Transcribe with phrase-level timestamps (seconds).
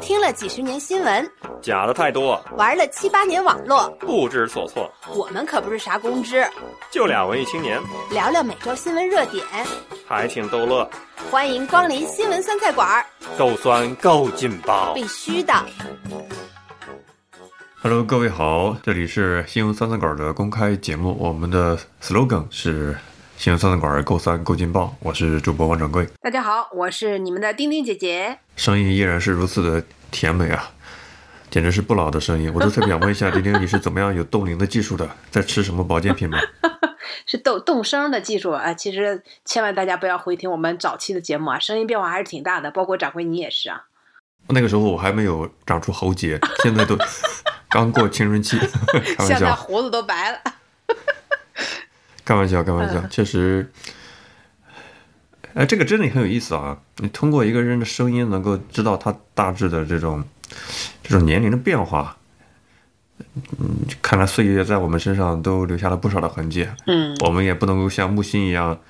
[0.00, 1.30] 听了几十年新闻，
[1.62, 4.90] 假的太多，玩了七八年网络，不知所措。
[5.14, 6.46] 我们可不是啥公知，
[6.90, 9.44] 就俩文艺青年，聊聊每周新闻热点，
[10.06, 10.88] 还挺逗乐。
[11.30, 13.04] 欢迎光临新闻酸菜馆儿，
[13.38, 14.92] 够酸够劲爆。
[14.94, 15.54] 必须的。
[17.80, 22.96] Hello，各位好，这里是新闻酸菜馆的公开节目，我们的 slogan 是
[23.36, 28.38] 新闻三餐馆够酸够劲爆，我是主播王掌柜，大家好，我是你们的丁丁姐姐。
[28.56, 30.70] 声音依然是如此的甜美啊，
[31.50, 32.50] 简直是不老的声音。
[32.54, 35.08] 我就特别想问一下 丁丁，你是怎么样有冻龄的技术的？
[35.30, 36.38] 在吃什么保健品吗？
[37.26, 43.82] 是冻冻声的技术啊，其实千万大家不要回听我们早期的节目啊，声音变化还是挺大的，包括掌柜你也是啊。
[44.48, 46.96] 那个时候我还没有长出喉结，现在都
[47.68, 50.38] 刚过青春期，开玩现在笑，胡子都白了。
[52.24, 53.70] 开玩笑，开玩笑，嗯确实。
[55.54, 56.76] 哎，这个真的很有意思啊！
[56.96, 60.24] 你通过一个人的声音，能够知道他大致的这种
[61.00, 62.16] 这种年龄的变化。
[63.60, 66.68] 嗯，看来岁月在我们身上都留下了不少的痕迹。
[66.86, 68.80] 嗯，我们也不能够像木心一样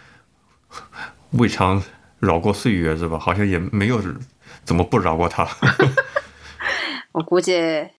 [1.33, 1.83] 未尝
[2.21, 3.19] 饶过岁月，是吧？
[3.19, 4.01] 好像也没有
[4.65, 5.47] 怎么不饶过他。
[7.13, 7.91] 我估计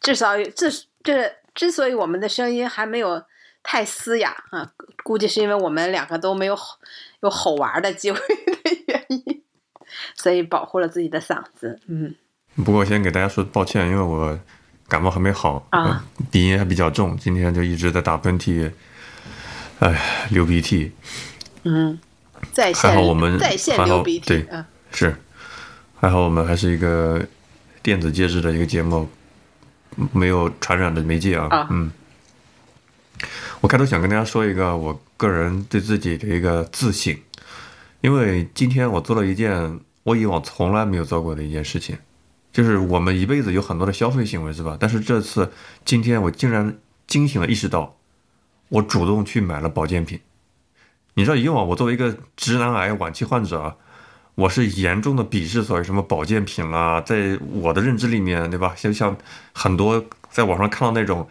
[0.00, 0.70] 至少之
[1.02, 3.22] 这之所以我们的声音还没有
[3.68, 4.70] 太嘶哑啊，
[5.02, 6.78] 估计是因为我们两个都没有吼
[7.20, 9.42] 有吼玩的机会的原因，
[10.14, 11.80] 所以保护了自己的嗓子。
[11.88, 12.14] 嗯，
[12.64, 14.38] 不过先给大家说抱歉，因为我
[14.86, 18.70] 感冒还没好啊呃鼻音还比较重，今天就一直在打喷嚏，
[19.80, 20.92] 哎，流鼻涕。
[21.64, 21.98] 嗯，
[22.52, 25.16] 在线还好我们在线流鼻涕对啊，是，
[26.00, 27.26] 还好我们还是一个
[27.82, 29.08] 电子介质的一个节目，
[30.12, 31.48] 没有传染的媒介啊。
[31.50, 31.90] 啊嗯，
[33.60, 37.16] 我开头想跟大家说一个我个人对自己的一个自省，
[38.00, 41.96] 因为今天我做了一件我以往从来没有做过的一件事情，
[42.52, 44.76] 就是我们一辈子有很多的消费行为是吧？
[44.78, 45.50] 但是这次
[45.84, 47.96] 今天我竟然惊醒了意识到，
[48.68, 50.20] 我主动去买了保健品。
[51.14, 53.76] 你知道以往我作为一个直男癌晚期患者啊，
[54.34, 58.74] 我是严重的鄙视所谓什么保健品啦，在我的认知里面，对吧？
[58.76, 59.16] 就像
[59.52, 61.26] 很多在网上看到那种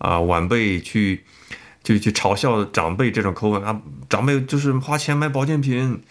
[0.00, 1.24] 啊、晚辈去
[1.82, 6.02] 就去嘲笑长辈这种口吻啊，长辈就是花钱买保健品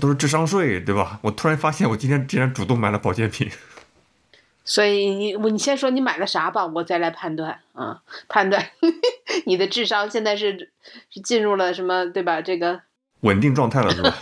[0.00, 1.18] 都是智商税，对吧？
[1.22, 3.50] 我突然发现我今天竟然主动买了保健品，
[4.64, 8.64] 所以你我你先说你买了啥吧，我再来判断啊，判断
[9.46, 10.70] 你的智商现在是
[11.10, 12.40] 是进入了什么对吧？
[12.40, 12.80] 这个
[13.20, 14.14] 稳定状态了，是吧？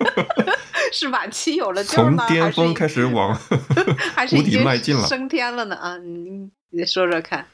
[0.92, 2.26] 是晚期有了救从吗？
[2.26, 3.38] 巅峰开始始往
[4.16, 5.96] 还是已谷底经迈进了升天了呢啊？
[5.98, 7.46] 你你说说看。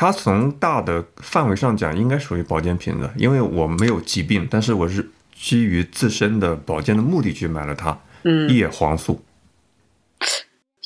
[0.00, 8.00] 它从大的范围上讲，应该属于保健品的，因为我没有疾病，但是我是基于自身的保健的目的去买了它。
[8.22, 9.24] 嗯，叶黄素，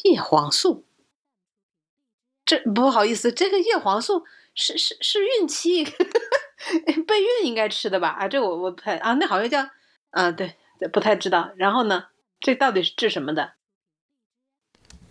[0.04, 0.86] 叶黄素，
[2.46, 4.24] 这不好意思，这个叶黄素
[4.54, 5.84] 是是是孕期
[7.06, 8.08] 备孕应该吃的吧？
[8.08, 9.68] 啊，这我我不太啊，那好像叫
[10.12, 11.52] 啊，对，对不太知道。
[11.56, 12.06] 然后呢，
[12.40, 13.52] 这到底是治什么的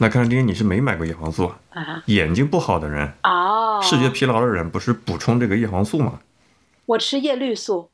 [0.01, 1.59] 那看来今天你是没买过叶黄素啊？
[1.69, 2.01] 啊？
[2.07, 6.19] 眼睛不好的人，哦，视觉疲劳的人，不是补充这个叶黄素吗？
[6.87, 7.91] 我吃叶绿素，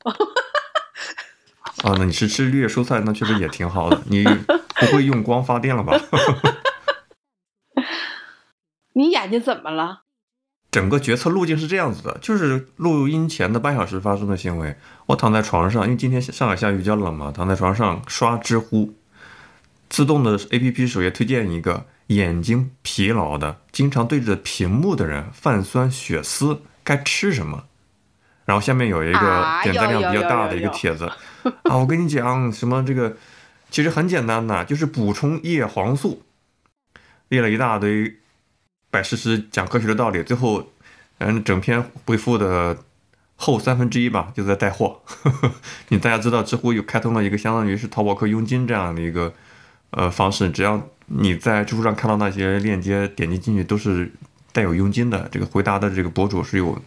[1.83, 4.01] 啊， 那你是吃绿叶蔬菜，那确实也挺好的。
[4.05, 5.99] 你不会用光发电了吧？
[8.95, 10.03] 你眼睛怎么了？
[10.71, 14.77] 整个决策路径是这样子的，就是录音前的半小时发生的行为。
[15.07, 18.93] 我躺在床上，因为今天上海下雨比较冷嘛，躺在床上刷知乎，
[19.89, 27.65] 自动的 A P P 首页推荐一个眼睛疲劳的、经常对着屏幕的人，泛酸血丝该吃什么？
[28.45, 31.11] 然后下面有一个啊点赞量比较大的一个帖子
[31.63, 33.17] 啊，我跟你讲什么这个，
[33.69, 36.23] 其实很简单的，就是补充叶黄素，
[37.27, 38.15] 列了一大堆
[38.89, 40.71] 摆事实讲科学的道理，最后，
[41.17, 42.77] 嗯，整篇回复的
[43.35, 45.01] 后三分之一吧，就在带货。
[45.89, 49.33] 你大家知道，知乎又开通了一个相当于是淘宝客佣金这样的一个
[49.91, 54.11] 呃方式，只要你在知乎上看到那些链接，点击进去都是
[54.51, 55.27] 带有佣金的。
[55.31, 56.77] 这个回答的这个博主是有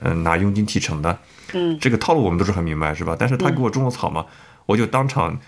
[0.00, 1.18] 呃拿佣金提成的，
[1.52, 3.16] 嗯，这个套路我们都是很明白，是吧？
[3.18, 4.26] 但是他给我种了草嘛，
[4.66, 5.38] 我就当场。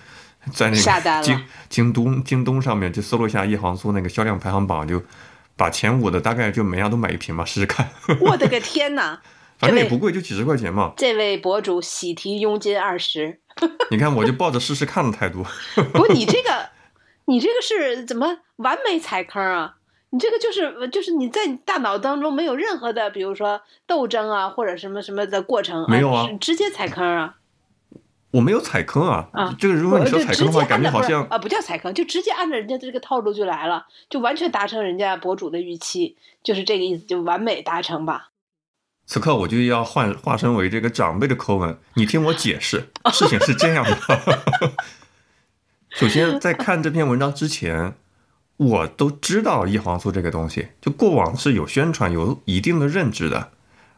[0.54, 5.02] 在那个京京东京东上面就搜了一下叶黄素那个销量排行榜，就
[5.56, 7.86] 把前五的大概就每样都买一瓶嘛，试试看。
[8.20, 9.20] 我的个天哪！
[9.58, 10.92] 反正也不贵，就几十块钱嘛。
[10.96, 13.40] 这位博主喜提佣金二十，
[13.90, 15.44] 你看，我就抱着试试看的态度。
[15.92, 16.70] 不，你这个，
[17.28, 19.76] 你这个是怎么完美踩坑啊？
[20.10, 27.36] 你这个就是就是你在大脑当中没有任何的，比如说斗争啊，或者什么什么的过程，没有啊是直接踩坑啊。
[28.30, 29.28] 我没有踩坑啊。
[29.34, 38.30] 啊这个如果你说踩坑的话，感觉好像啊，不叫踩坑，就直接按照人家这个套路就来了，就完全达成人家博主的预期，就是这个意思，就完美达成吧。
[39.04, 43.98] 此刻我就要换化身为这个长辈的口吻，你听我解释，事情是这样的。
[45.98, 47.94] 首先，在看这篇文章之前，
[48.56, 53.50] 我都知道叶黄素这个东西，就过往是有宣传、有一定的认知的。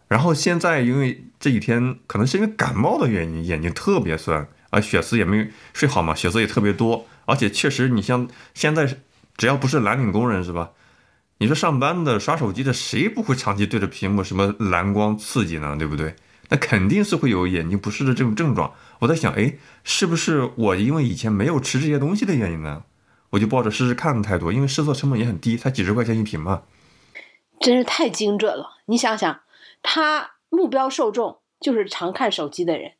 [0.09, 8.97] 然后现在因为这几天可能是因为感冒的原因，眼睛特别酸，啊，血丝也没睡好嘛，血丝也特别多，而且确实，你像现在
[9.37, 10.71] 只要不是蓝领工人是吧？
[11.37, 15.77] 你说上班的刷手机的，谁不会长期对着屏幕什么蓝光刺激呢？
[15.77, 16.17] 对不对？
[16.49, 18.73] 那肯定是会有眼睛不适的这种症状。
[19.01, 22.85] 我在想，哎，是不是我因为以前没有吃这些东西的原因呢？
[23.31, 26.63] 我就抱着试试看的态度，因为试错成本也很低，才几十块钱一瓶嘛。
[27.61, 28.79] 真是太精准了。
[28.87, 29.41] 你想想，
[29.83, 32.93] 他目标受众就是常看手机的人，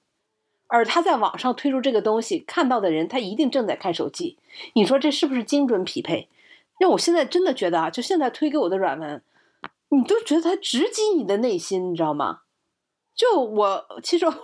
[0.69, 4.39] 而他在网上推出这个东西，看到的人他一定正在看手机。
[4.75, 6.29] 你说这是不是精准匹配？
[6.79, 9.23] 让我现在真的觉得啊，就现在推给我的软文，
[9.89, 12.41] 你都觉得它直击你的内心，你知道吗？
[13.21, 14.35] 就我其实我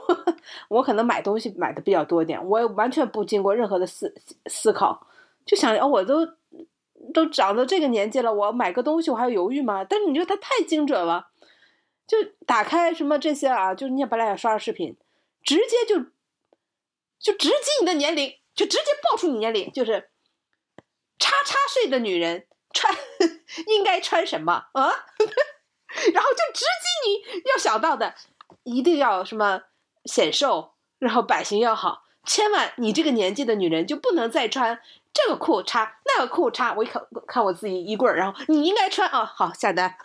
[0.69, 4.15] 我可能买东西买的比较多一点，我完全不经过任何的思
[4.51, 5.07] 思考，
[5.47, 6.27] 就想哦，我都
[7.15, 9.83] 都长到这个年纪了，我买个东西我还犹豫吗？
[9.83, 11.29] 但是你觉得它太精准了，
[12.07, 14.95] 就打开什么这些啊，就你也本来也刷着视频，
[15.43, 15.99] 直接就
[17.19, 20.11] 就直击你的年龄，就直接爆出你年龄，就是
[21.19, 22.95] 叉叉岁的女人穿
[23.69, 24.91] 应该穿什么啊？
[26.13, 28.15] 然后就直击你要想到的，
[28.67, 29.63] 一定要什么
[30.05, 34.79] 显瘦，然后版型要好，千万你这个年纪的女人就不能再穿
[35.15, 36.75] 这个裤衩那个裤衩。
[36.77, 39.97] 我一看看我自己衣柜儿，然后你应该穿啊，好下单。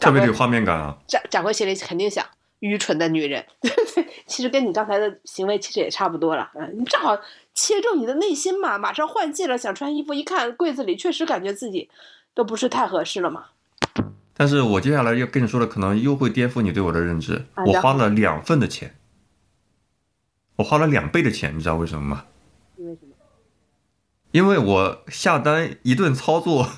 [0.00, 0.96] 特别有画面感啊！
[1.06, 2.26] 掌掌柜心里肯定想，
[2.58, 3.46] 愚蠢的女人，
[4.26, 6.50] 其实跟你刚才的行为其实也差不多了。
[6.54, 7.16] 嗯，你正好
[7.54, 11.88] 切中你的内心嘛，马上换季了，想穿衣服，一看柜子里确实感觉自己
[12.34, 13.50] 都不是太合适了嘛。
[14.42, 17.46] 但是我接下来要跟你说的，可能又会颠覆你对我的认知。
[17.64, 18.96] 我花了两份的钱，
[20.56, 22.24] 我花了两倍的钱，你知道为什么吗？
[22.74, 23.14] 因为什么？
[24.32, 26.68] 因为我下单一顿操作，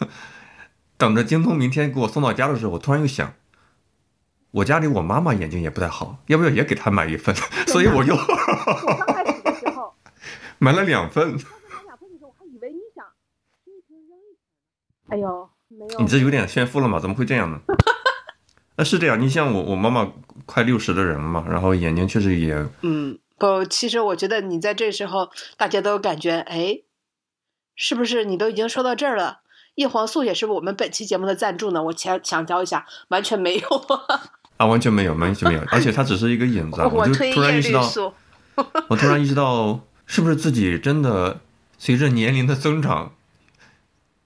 [0.98, 3.32] 等着京东明天给我送到家的时候，我突然又想，
[4.50, 7.34] 我家里我妈妈眼睛也不太好，要不要也给她买一份？
[7.66, 8.14] 所以我又
[10.60, 11.38] 买了两份。
[15.08, 16.00] 哎呦，没有。
[16.00, 16.98] 你这有点炫富了嘛？
[16.98, 17.60] 怎么会这样呢？
[18.76, 20.10] 那是这样，你像我，我妈妈
[20.46, 26.80] 快六十的人了嘛，然后眼睛确实也嗯，不，其实我觉得你在这时候，大家都感觉，哎，
[27.76, 29.40] 是不是你都已经说到这儿了？
[29.76, 31.82] 叶黄素也是我们本期节目的赞助呢。
[31.84, 34.22] 我强强调一下，完全没有啊。
[34.56, 38.14] 啊完全没有，完全没有，而且它只是一个影子 我推叶突然意识到，
[38.88, 41.40] 我突然意识到，是不是自己真的
[41.76, 43.14] 随着年龄的增长，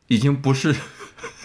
[0.09, 0.75] 已经不是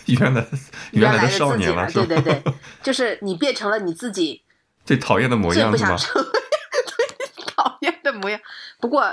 [0.19, 0.45] 原来
[0.91, 2.43] 原来来的少年了，对对对，
[2.81, 4.41] 就是你变成了你自己
[4.85, 5.97] 最讨厌的模样最不想？
[5.97, 6.27] 成为
[7.35, 8.39] 最讨厌的模样。
[8.79, 9.05] 不过，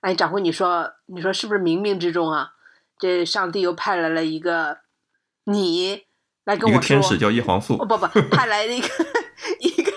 [0.00, 2.52] 哎，掌柜，你说，你说是不是冥冥之中啊，
[2.98, 4.78] 这上帝又派来了一个
[5.44, 6.04] 你
[6.44, 8.88] 来跟我说，一个天使叫叶黄素哦，不不，派来了一个
[9.60, 9.91] 一个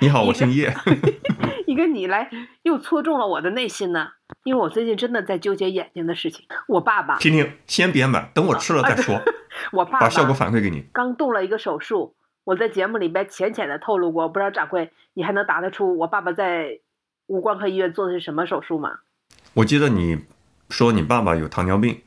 [0.00, 0.74] 你好，我姓叶。
[1.66, 2.30] 一个你来
[2.62, 4.08] 又戳中了我的内心呢？
[4.44, 6.44] 因为我最近真的在纠结眼睛的事情。
[6.68, 9.20] 我爸爸，听听，先别买，等我吃了再说，
[9.72, 10.84] 我爸把效果反馈给你。
[10.92, 12.14] 刚动了一个手术，
[12.44, 16.80] 我在节目里边浅浅的透露过，不知道掌柜你还能答得出我爸爸在
[17.26, 18.98] 无关科医院做的是什么手术吗？
[19.54, 20.18] 我记得你
[20.68, 22.02] 说你爸爸有糖尿病，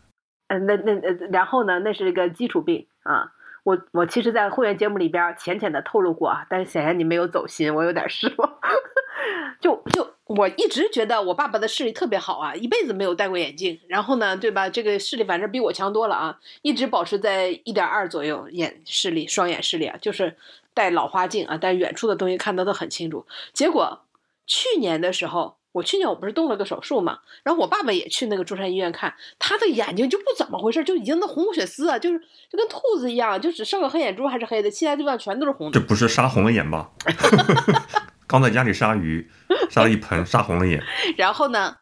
[0.48, 3.32] 嗯、那那呃，然后呢，那是一个基础病啊。
[3.68, 8.60] 我我其实，在会员节目里边浅浅的透露过啊，但是显然你没有走心，我有点失望。
[9.60, 14.70] 就就我一直觉得我爸爸的视力特别好啊，一辈子没有戴过眼镜，然后呢，对吧？
[14.70, 20.38] 这个视力反正比我强多了啊，一直保持在一点二左右眼视力，双眼视力啊，就是
[20.74, 23.26] 戴老花镜啊，但远处的东西看得都很清楚。
[23.52, 24.00] 结果
[24.46, 35.86] 去年的时候，我去年我不是动了个手术嘛，然后我爸爸也去那个中山医院看，他的眼睛就不怎么回事，就已经那红血丝啊，就是就跟兔子一样，就只剩个黑眼珠还是黑的，其他地方全都是红的这。
[35.86, 36.92] 不是杀红了眼吧？
[38.28, 39.30] 刚在家里杀鱼，
[39.70, 40.84] 杀了一盆，杀红了眼。
[41.16, 41.78] 然后呢，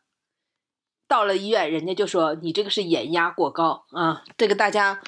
[1.08, 5.02] 到了医院，人家就说你这个是眼压过高啊，这个大家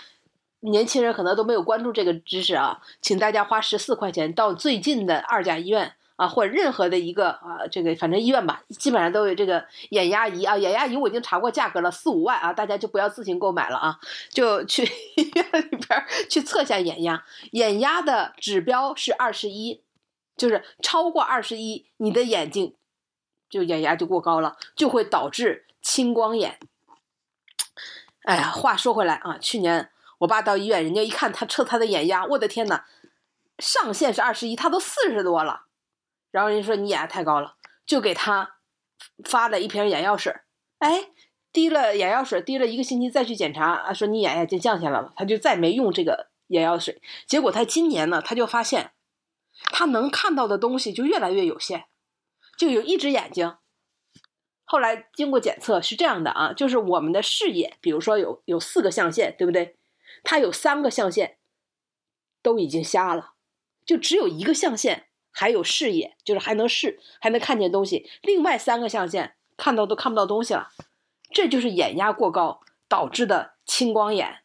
[0.61, 5.93] 年轻人可能都没有关注这个知识啊，请大家花十四块钱到最近的二甲医院。
[6.17, 10.57] 啊，或者任何的一个啊，这个反正医院吧，基本上都有这个眼压仪啊。
[10.57, 14.83] 眼压仪我已经查过价格了，四五万啊，大家就不要自行购买了啊，就去
[15.15, 17.23] 医院里边去测下眼压。
[17.51, 19.81] 眼压的指标是二十一，
[20.35, 22.73] 就是超过二十一，你的眼睛
[23.47, 26.59] 就眼压就过高了，就会导致青光眼。
[28.23, 32.85] 哎呀，话说回来啊，去年我爸到医院，人家一看他测他的眼压，我的天呐，
[33.59, 35.66] 上限是二十一，他都四十多了。
[36.37, 38.57] 然后人说你眼压太高了，就给他
[39.25, 40.31] 发了一瓶眼药水。
[40.77, 41.09] 哎，
[41.51, 47.01] 滴了眼药水，滴了一个星期再去检查啊，说你眼压就降下来了，他就再没用这个眼药水。
[47.25, 48.91] 结果他今年呢，他就发现
[49.71, 51.85] 他能看到的东西就越来越有限，
[52.55, 53.57] 就有一只眼睛。
[54.63, 59.75] 后来经过检测是这样的啊，就是我们的视野，比如说有有四个象限，对不对？
[60.23, 61.39] 它有三个象限
[62.43, 63.33] 都已经瞎了，
[63.83, 65.06] 就只有一个象限
[65.37, 68.09] 还有视野，就是还能视，还能看见东西。
[68.23, 70.69] 另外三个象限看到都看不到东西了，
[71.31, 74.39] 这就是眼压过高导致的青光眼。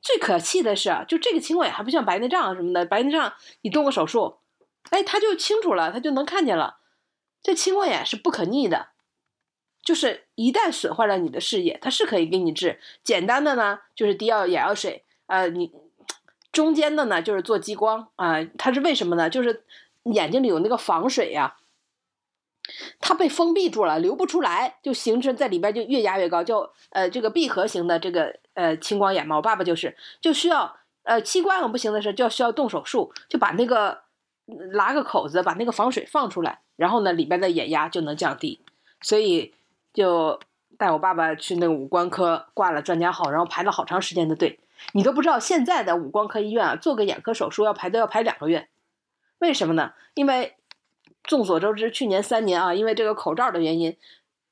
[0.00, 4.38] 最可气的是，就这个青光眼还不像白内障什么的，白内障你动个手术，
[4.90, 6.78] 哎，它就清楚了，它就能看见了。
[7.42, 8.90] 这青光眼是不可逆的。
[9.82, 12.80] 就是一旦损坏了你的视野，它是可以给你治。
[13.02, 15.04] 简单的呢，就是滴药眼药水。
[15.26, 15.72] 呃，你
[16.52, 18.44] 中间的呢，就是做激光啊。
[18.56, 19.28] 它是为什么呢？
[19.28, 19.64] 就是
[20.04, 21.56] 眼睛里有那个防水呀，
[23.00, 29.36] 它被封闭住了，流不出来，就形成在里边就越压越高，就呃这个闭合型的这个呃青光眼嘛。
[29.36, 34.02] 我爸爸就是就需要呃激光不行的时候，就要需要动手术，就把那个
[34.72, 38.60] 拉个口子，把那个防水放出来，然后呢里边的眼压就能降低，
[39.00, 39.54] 所以。
[39.94, 40.40] 就
[40.78, 44.58] 带我爸爸去那个五官科挂了专家号，然后排了好长时间的队。
[44.92, 48.68] 你都不知道现在的五官科医院啊，做个眼科手术要排队要排两个月。
[49.38, 49.92] 为什么呢？
[50.14, 50.56] 因为
[51.22, 53.96] 众所周知，去年三年啊，因为这个口罩的原因，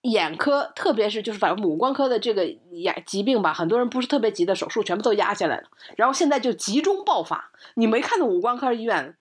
[0.02, 7.52] 眼科特别是就是反正五官科的这个眼疾病吧，很多人不是特别急的手术全部都压下来了，然后现在就集中爆发。
[7.74, 9.16] 你没看到五官科医院？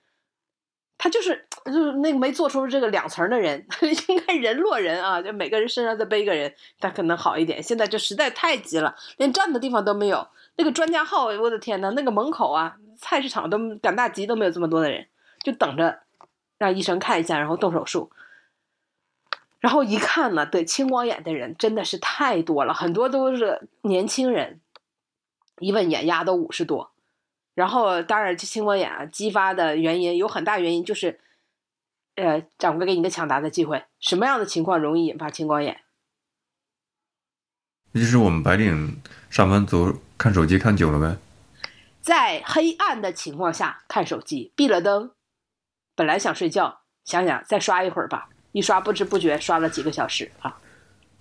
[1.01, 3.66] 他就是就是那个没做出这个两层的人，
[4.10, 7.63] 应该人落人啊，就每个人身上再背一个人，他可能好一点。
[7.63, 10.28] 现在就实在太急了，连站的地方都没有。
[10.60, 15.08] 那个专家号，我的天呐，那个门口啊，菜市场都赶大集都没有这么多的人，
[15.42, 16.01] 就等着
[16.58, 18.12] 让医生看一下，然后动手术。
[19.62, 24.60] 然后一看呢，得青光眼的人真的是太多了，很多都是年轻人，
[25.60, 26.92] 一问眼压都五十多。
[27.54, 31.22] 然后，当然，这青光眼啊，激发的原因有很大原因就是，
[32.16, 35.80] 呃，掌柜给你个抢答的机会，什么样的情况容易引发青光眼？
[37.94, 41.17] 就是我们白领上班族看手机看久了呗，
[42.01, 45.11] 在黑暗的情况下看手机，闭了灯，
[45.95, 50.57] 本来想睡觉，想想再刷一会儿吧，一刷不知不觉刷了几个小时啊。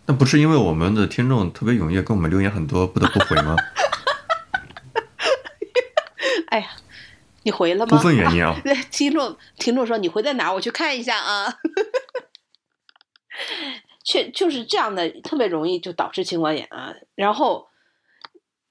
[0.06, 3.54] 那不是因为我们的听众特别踊跃，跟我们留言很多，不得不回吗？
[6.50, 6.70] 哎呀，
[7.44, 7.96] 你回了吗？
[7.96, 8.60] 部分原因啊。
[8.90, 10.52] 听众听众说你回在哪？
[10.52, 11.54] 我去看一下啊。
[14.02, 16.92] 确就是这样的，特别容易就导致青光眼啊。
[17.14, 17.68] 然后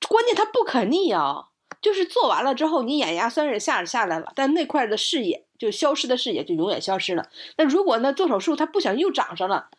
[0.08, 1.48] 关键它不可逆啊，
[1.82, 7.30] 就是做完了之后，你眼压虽然下下来了，但那块的视野就消失的视野就永远消失了。
[7.58, 9.70] 那如果呢做手术，它不想又长上了，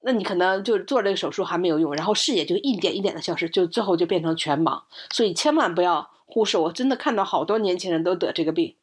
[0.00, 4.82] 那你可能就做这个手术还没有用，然后视野就一点一点的消失，就最后就变成全盲。
[5.10, 6.10] 所以千万不要。
[6.32, 8.76] 忽视，我真的看到好多年轻人都得这个病，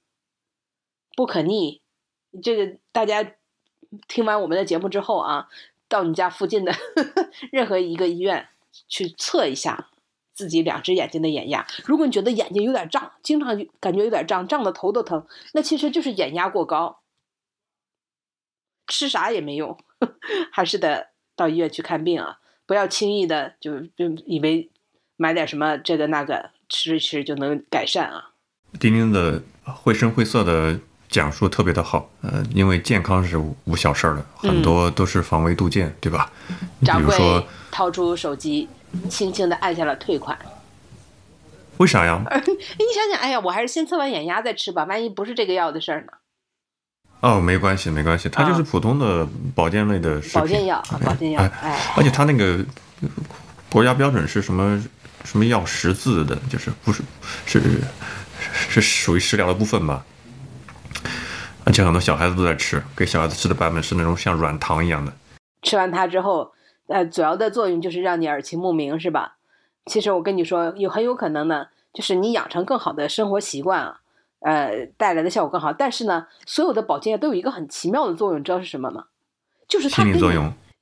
[1.16, 1.80] 不可逆。
[2.44, 3.36] 这个大家
[4.10, 5.48] 听完我们的节目之后啊，
[5.88, 6.74] 到你家附近的
[7.54, 8.50] 任何一个医院
[8.90, 9.88] 去测一下
[10.38, 11.68] 自己两只眼睛的眼压。
[11.84, 17.00] 如果你觉得眼睛有点胀，经常感觉有点胀，胀的头都疼，那其实就是眼压过高。
[18.88, 19.78] 吃啥也没用，
[20.54, 22.38] 还是得到医院去看病啊！
[22.66, 24.70] 不要轻易的就就以为
[25.18, 26.52] 买点什么这个那个。
[26.70, 28.32] 吃一吃就能改善啊！
[28.78, 30.78] 丁丁的绘声绘色的
[31.08, 36.30] 讲述特别的好，呃，因为健康是无小事儿的，很多都是防微杜渐，对吧？
[36.82, 37.42] 比如说
[37.72, 38.68] 掏出手机，
[39.10, 40.38] 轻轻的按下了退款。
[41.78, 42.20] 为啥呀？
[42.28, 46.14] 你想想，哎呀，我还是先测完眼压再吃吧，万一不是这个药的事儿呢？
[47.20, 51.42] 哦，没关系，没关系，它就是普通的保健类的保健药，保健药。
[51.62, 52.64] 哎，而且它那个
[53.70, 54.84] 国家标准是什么？
[55.26, 57.04] 什么药十字的，就是不是
[57.46, 57.62] 是
[58.70, 60.06] 是属于食疗的部分吧？
[61.66, 65.12] 而且很多小孩子都在吃，给小孩子吃的版本是那种像软糖一样的。
[65.64, 66.54] 吃完它之后，
[66.88, 69.38] 呃，主要的作用就是让你耳清目明，是吧？
[69.86, 74.02] 其实我跟你说，有很有可能呢，就是你养成更好的生活习惯啊，
[74.40, 75.72] 呃，带来的效果更好。
[75.72, 79.06] 但是呢，所有的保健药都有一个很奇妙的作用，知道是什么吗？
[79.68, 80.20] 就是它给你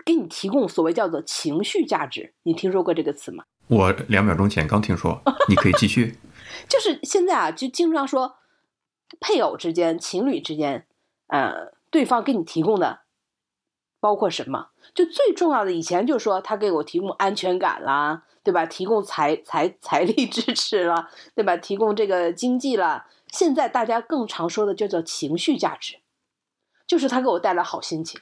[0.06, 2.34] 给你提供所谓叫做情绪价值。
[2.44, 3.44] 你听说过这个词吗？
[3.68, 6.18] 我两秒钟前刚听说，你可以继续。
[6.70, 8.36] 就是现在啊，就经常说
[9.20, 10.86] 配偶之间、情侣之间，
[11.28, 13.00] 呃，对方给你提供的
[14.06, 14.68] 包括什么？
[14.94, 18.64] 就最重要的，以前就说他给我提供安全感啦，对吧？
[18.64, 21.58] 提供财财财力支持了，对吧？
[21.58, 23.08] 提供这个经济了。
[23.30, 25.96] 现在大家更常说的就叫情绪价值，
[26.86, 28.22] 就是他给我带来好心情，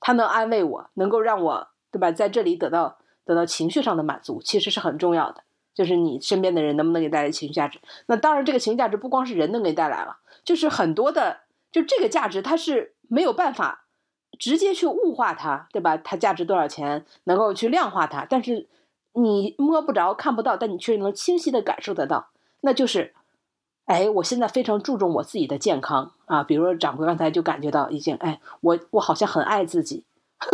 [0.00, 2.10] 他能安慰我，能够让我，对吧？
[2.10, 5.44] 在这里得到得到情绪上的满足，其实是很重要的。
[5.72, 7.78] 就是你身边的人能不能给带来情绪价值？
[8.06, 13.84] 那当然，这个情绪价值不光是人能给带来了，就是很多的，就这个价值它是没有办法
[14.36, 15.96] 直接去物化它，对吧？
[15.96, 18.66] 它价值多少钱，能够去量化它，但是
[19.12, 22.30] 你摸不着、看不到，但你却能清晰的感受得到，
[22.62, 23.14] 那就是，
[23.86, 26.42] 哎，我现在非常注重我自己的健康啊。
[26.42, 30.04] 比如说掌柜刚才就感觉到已经，哎，我我好像很爱自己，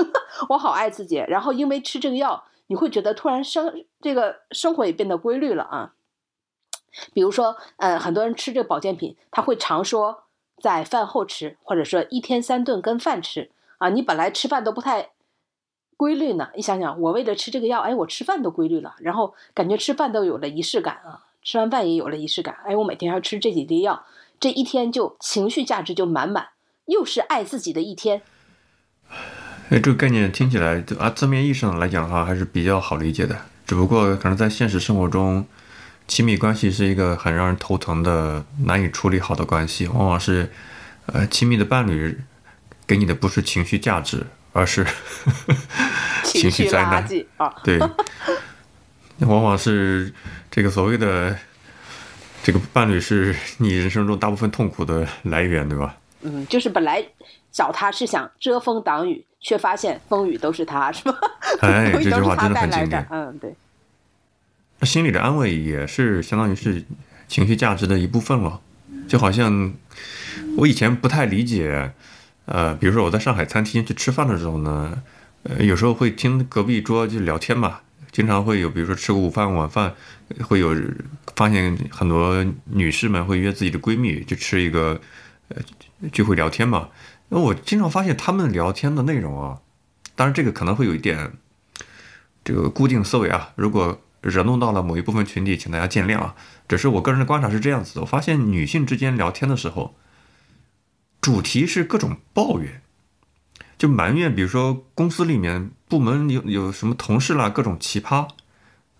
[0.51, 2.45] 我好爱自己，然后因为吃这个药。
[2.69, 5.93] 你会觉得突然生这个生活也变得规律了啊，
[7.13, 10.25] 比如说，呃，很多人吃这个保健品，他会常说
[10.63, 13.51] 在饭后吃，或者说一天三顿跟饭吃
[13.85, 13.91] 啊。
[13.91, 15.11] 你本来吃饭都不太
[15.97, 24.05] 规律呢，你想想，我为了吃这个药，哎，我吃饭都规律了，然后感觉吃饭都有了仪式感啊，吃完饭也有了仪式感，哎，我每天要吃这几滴药，
[24.41, 26.49] 这一天就情绪价值就满满，
[26.87, 28.23] 又是爱自己的一天。
[29.71, 33.39] 哎，这个概念听起来，就啊，字面意义上来讲的话，还是比较好理解的。
[33.67, 35.47] 只不过，可能在现实生活中，
[36.07, 39.87] 亲密关系是一个很让人头疼的、难以处理好的关系。
[39.87, 40.51] 往往是，
[41.07, 42.21] 呃，亲密的伴侣
[42.87, 44.87] 给你的不是情绪价值，而是
[46.25, 47.55] 情绪灾难啊。
[47.63, 47.79] 对，
[49.21, 50.13] 往往是
[50.51, 51.37] 这个所谓的
[52.43, 55.97] 这个伴侣是你人生中大部分痛苦的来源，对吧？
[56.23, 57.05] 嗯，就是本来
[57.53, 59.25] 找他是想遮风挡雨。
[59.47, 61.15] 却发现风雨都是他，是吗？
[61.61, 63.07] 哎，这句话真的很经典。
[63.11, 63.55] 嗯，对。
[64.79, 66.83] 那心理的安慰也是相当于是
[67.29, 68.59] 情绪价值的一部分了。
[69.07, 69.75] 就好像
[70.57, 71.93] 我以前不太理解，
[72.47, 75.03] 呃，比如说我在上海餐厅去吃饭的时候呢，
[75.45, 77.81] 呃，有时候会听隔壁桌就聊天嘛，
[78.13, 79.95] 经常会有，比如说吃个午饭晚饭，
[80.43, 80.77] 会有
[81.35, 85.01] 发现很多女士们会约自己的闺蜜去吃一个
[85.49, 85.57] 呃
[86.13, 86.89] 聚会聊天嘛。
[87.31, 89.59] 那我经常发现他们聊天的内容啊，
[90.15, 91.33] 当然这个可能会有一点
[92.45, 93.51] 这个固定思维啊。
[93.57, 96.35] 如果惹怒到了某一部分群体，请大家见谅啊。
[96.69, 99.95] 只是我个人的观察是这样子的：我发现女性之间聊天的时候，
[101.25, 102.83] 主题是各种抱怨，
[103.79, 108.29] 就埋怨，比如说公司里面部门有有什么同事啦，各种奇葩，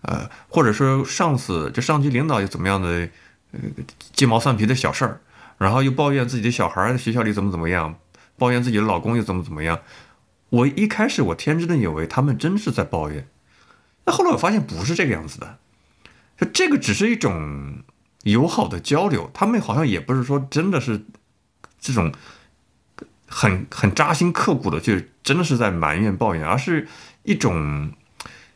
[0.01, 3.07] 呃，或者说上司就上级领导有怎么样的
[3.51, 3.59] 呃
[4.11, 5.21] 鸡毛蒜皮的小事儿，
[5.59, 7.99] 然后又抱怨自己的小孩在学校里怎么怎么样。
[8.39, 9.81] 抱怨自己的老公又怎么怎么样？
[10.49, 13.27] 我一开始我天真的以为他们真是在抱怨，
[14.05, 15.59] 那后来我发现不是这个样子的，
[16.51, 17.83] 这个只是一种
[18.23, 21.05] 友好的交流，他们好像也不是说真的是
[21.79, 22.11] 这种
[23.27, 26.87] 很很扎心刻骨的，就真的是在埋怨抱怨，而是
[27.23, 27.91] 一种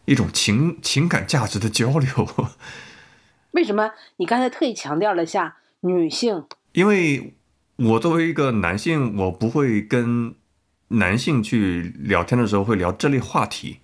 [0.05, 2.49] 一种情情感价值的交流。
[3.51, 6.45] 为什么你刚才特意强调了下女性？
[6.73, 7.36] 因为。
[7.82, 10.36] 我作为一个男性，我不会跟
[10.89, 13.79] 男性去聊天的时候会聊这类话题。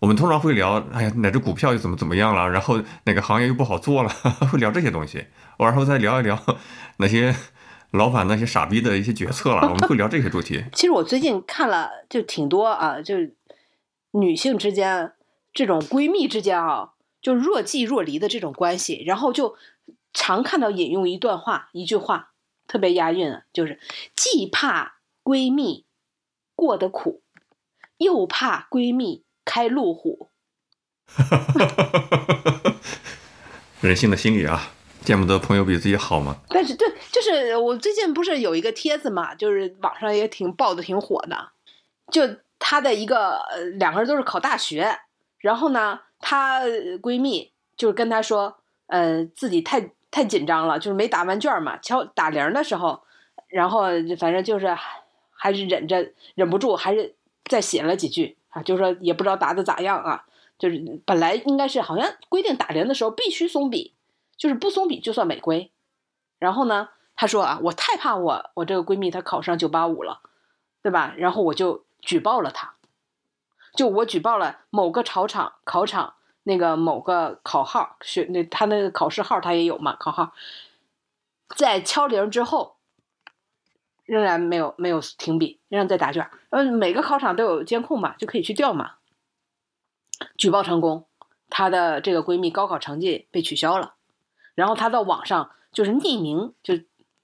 [0.00, 4.10] 我们通常会聊，哎呀，哪只股票又怎么怎么样了，然后哪个行业又不好做了，
[4.52, 5.24] 会聊这些东西。
[5.56, 6.38] 然后再聊一聊
[6.98, 7.34] 那些
[7.92, 10.64] 老板那些傻逼的一些决策了，我们会聊这些主题。
[10.72, 13.34] 其实我最近看了就挺多啊，就是
[14.12, 15.12] 女性之间
[15.52, 19.56] 这种闺蜜之间啊，就若即若离的这种关系，然后就
[20.12, 22.28] 常看到引用一段话，一句话。
[22.66, 23.80] 特别押韵啊，就是
[24.14, 25.86] 既怕闺蜜
[26.54, 27.20] 过得苦，
[27.96, 30.28] 又怕闺蜜开路虎。
[33.82, 34.70] 人性的心理啊，
[35.04, 36.36] 见不得朋友比自己好嘛。
[36.48, 41.50] 但是，对，就是我最近不是有一个帖子嘛，就是网上也挺爆的，挺火的。
[42.10, 42.22] 就
[42.58, 44.98] 她的一个呃两个人都是考大学，
[45.38, 46.62] 然后呢，她
[47.00, 49.90] 闺蜜就是跟她说，呃，自己太。
[50.12, 51.78] 太紧张了，就是没答完卷嘛。
[51.78, 53.00] 敲打铃的时候，
[53.46, 53.82] 然后
[54.18, 54.76] 反正就是
[55.30, 58.60] 还是忍着，忍不住还是再写了几句啊。
[58.60, 60.24] 就说也不知道答的咋样啊。
[60.58, 63.94] 就是本来应该是好像规定打铃的时候必须松笔，
[64.40, 65.70] 就是不松笔就算违规。
[66.38, 70.22] 然后呢，他说啊，我太怕我我这个闺蜜她考上九八五了，
[70.82, 71.12] 对吧？
[71.18, 72.74] 然后我就举报了她，
[73.74, 76.14] 就我举报了某个考场考场。
[76.44, 80.32] 那个某个考号学那他那个考试号他也有嘛考号，
[81.54, 82.78] 在敲铃之后，
[84.06, 86.30] 仍然没有没有停笔，仍然在答卷。
[86.48, 88.94] 嗯，每个考场都有监控嘛，就可以去调嘛。
[90.38, 91.06] 举报成功，
[91.50, 93.96] 她的这个闺蜜高考成绩被取消了，
[94.60, 96.74] 然后她到网上就是匿名就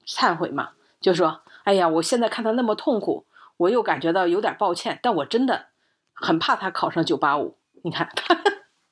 [0.06, 0.70] 忏悔嘛，
[1.02, 3.26] 就说：“哎呀，我现在看他那么痛苦，
[3.58, 5.66] 我又感觉到有点抱歉，但我真的
[6.14, 7.58] 很怕他考上九八五。
[7.82, 8.08] 你看，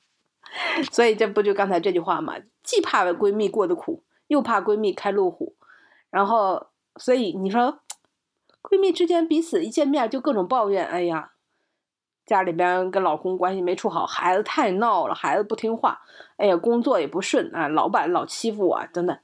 [0.91, 2.35] 所以这不就刚才这句话嘛？
[2.61, 5.55] 既怕闺蜜过得苦，又怕闺蜜开路虎，
[6.11, 7.79] 然后，所以你说，
[8.61, 11.31] 闺蜜之间彼此一见面就各种抱怨，哎呀。
[12.25, 16.01] 家里边跟老公关系没处好，孩子太闹了，孩子不听话，
[16.37, 19.17] 哎呀，工作也不顺啊，老板老欺负我，等等。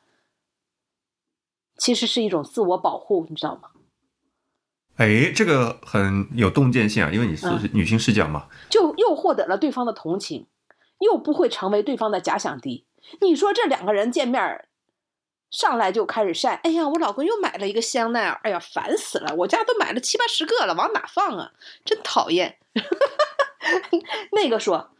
[1.77, 3.69] 其实是一种自我保护，你知道吗？
[4.97, 10.45] 哎，这个很有洞见性啊，因为你是女性视角嘛，就又获得了对方的同情，
[10.99, 12.85] 又不会成为对方的假想敌。
[13.21, 14.67] 你说这两个人见面？
[15.49, 19.35] 上来就开始晒，哎呀，我老公又买了一个香奈儿，哎呀，烦死了！
[19.35, 21.51] 我家都买了七八十个了，往哪放啊？
[21.83, 22.59] 真讨厌。
[24.31, 24.91] 那个说，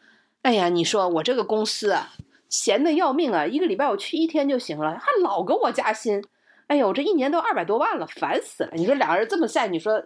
[0.42, 2.10] 哎呀，你说我这个公司啊，
[2.50, 6.24] 闲的要命啊，一个礼拜我去一天就行了，还老给我加薪，
[6.68, 8.72] 哎呦，我这一年都二百多万了，烦死了！
[8.74, 10.04] 你说两个人这么晒，你说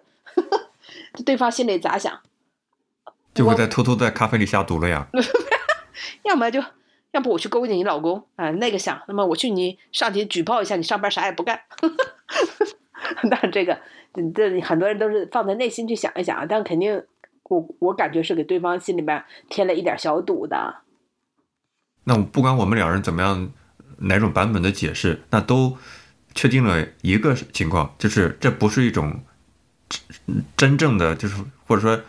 [1.26, 2.22] 对方心里咋想？
[3.34, 5.08] 就会在偷偷在咖啡里下毒了呀？
[6.24, 6.64] 要么就。
[7.12, 8.52] 要不我去勾引你老公啊？
[8.52, 11.62] 那个想，那么我去你上级举报一下，你上班啥也不干。
[13.32, 13.80] 但这个，
[14.36, 17.02] 这很多人都是放在内心去想一想啊，但肯定，
[17.50, 20.82] 我我感觉是给对方心里面添了一点小堵的。
[22.04, 23.52] 那不管我们两人怎么样，
[23.98, 25.78] 哪种版本的解释，那都
[26.34, 29.22] 确定了一个情况，就是这不是一种
[30.56, 32.02] 真正的，就是或者说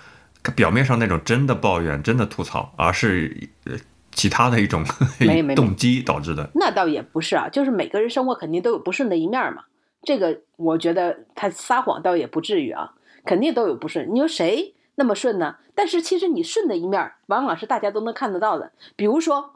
[0.54, 3.76] 表面上那种真的抱怨、真的吐槽，而是呃。
[4.12, 4.82] 其他的一种
[5.54, 9.64] 动机导致的，那倒也不是啊，就是每个人生活肯定都有不顺的一面嘛。
[10.04, 12.94] 这个我觉得他撒谎倒也不至于啊，
[13.26, 14.08] 肯定都有不顺。
[14.14, 15.56] 你说谁那么顺呢？
[15.74, 18.72] 但是其实你顺的一面，往往是大家都能看得到的。
[18.96, 19.54] 比如说，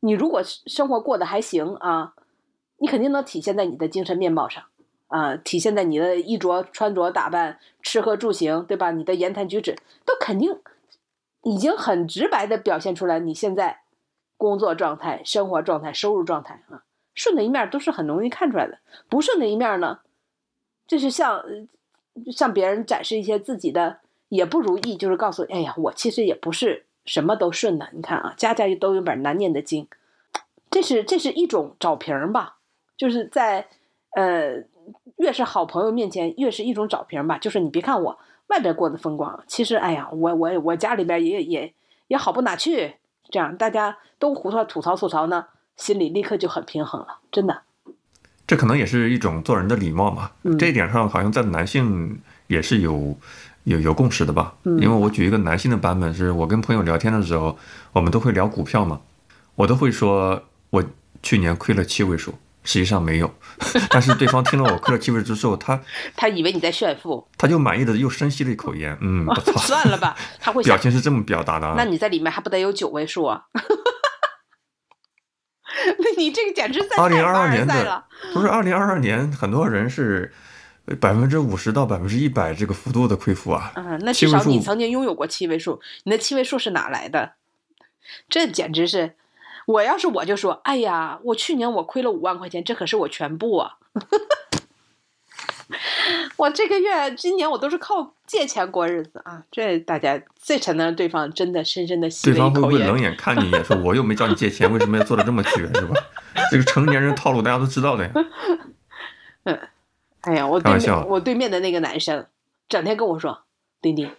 [0.00, 2.14] 你如果生活过得还行啊，
[2.78, 4.64] 你肯定能体现在你的精神面貌上
[5.08, 8.92] 啊，体现在你的衣着、穿着、打扮、吃喝住行，对吧？
[8.92, 9.76] 你的言谈举止
[10.06, 10.60] 都肯定
[11.42, 13.80] 已经很直白的表现出来，你现在。
[14.38, 16.82] 工作状态、生活状态、收入状态啊，
[17.14, 18.80] 顺的一面都是很容易看出来的。
[19.08, 20.00] 不顺的一面呢，
[20.84, 21.44] 就是向
[22.32, 24.00] 向别人展示一些自己的
[24.32, 27.90] 也不如意，就是告诉哎呀，我其实也不是什么都顺的。
[27.92, 29.86] 你看啊，家家都有本难念的经，
[30.70, 32.56] 这是这是一种找平儿吧，
[32.96, 33.66] 就是在
[34.16, 34.64] 呃
[35.18, 37.36] 越是好朋友面前，越是一种找平儿吧。
[37.36, 41.74] 就是你别看我外边过得风光，其实哎呀，我我我家里边也也
[42.08, 42.94] 也好不哪去。
[43.28, 47.60] 这样大家都胡说吐槽吐槽呢，心里立刻就很平衡了，真的。
[48.46, 50.30] 这可能也是一种做人的礼貌嘛。
[50.58, 53.14] 这一点上好像在男性也是有
[53.64, 54.54] 有有共识的吧？
[54.64, 57.58] 因为我举一个男性的版本，是我跟朋友聊天的时候，
[57.92, 59.00] 我们都会聊股票嘛，
[59.54, 60.84] 我都会说我
[61.22, 62.34] 去年亏了七位数。
[62.64, 63.28] 实际上没有，
[63.90, 65.80] 但是对方听了我亏了七位数之后，他
[66.14, 73.42] 他以为你在炫富，他就满意的又深吸了一口烟，嗯，不错，算了吧，他会 表情是这么表达的，那你在里面还不得有九位数啊？
[75.98, 80.32] 那你这个简直在二零二二年的不是二零二二年，很多人是
[81.00, 87.32] 百分之五十到百分之一百这个幅度的亏负啊，嗯，那至少你曾经拥有过七位数，你的七位数是哪来的？
[88.28, 89.14] 这简直是。
[89.64, 93.76] 我要是我就说，哎呀，我去年我亏了五万块钱，这可是我全部啊！
[96.36, 99.44] 我这个月、今年我都是靠借钱过日子啊！
[99.52, 105.94] 这大家这才能让对方真的深深的吸对方会不会冷眼看你一眼，说我又没叫你借钱，为什么要做的这么绝，是吧？
[106.50, 108.10] 这个成年人套路大家都知道的呀。
[109.44, 109.54] 嗯，
[110.22, 112.26] 哎呀，我对面我对面的那个男生，
[112.68, 113.44] 整天跟我说，
[113.80, 114.16] 丁丁，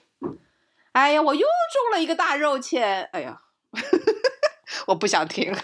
[0.94, 3.42] 哎呀，我又中了一个大肉签，哎呀。
[4.88, 5.56] 我不想听。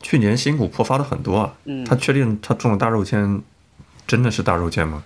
[0.00, 3.42] 去年新股破发的很多啊，嗯，他确定他中了大肉签，
[4.06, 5.04] 真的是大肉签吗？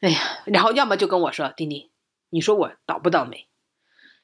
[0.00, 1.90] 哎呀，然后要么就跟我说，丁丁，
[2.30, 3.48] 你说我倒不倒霉？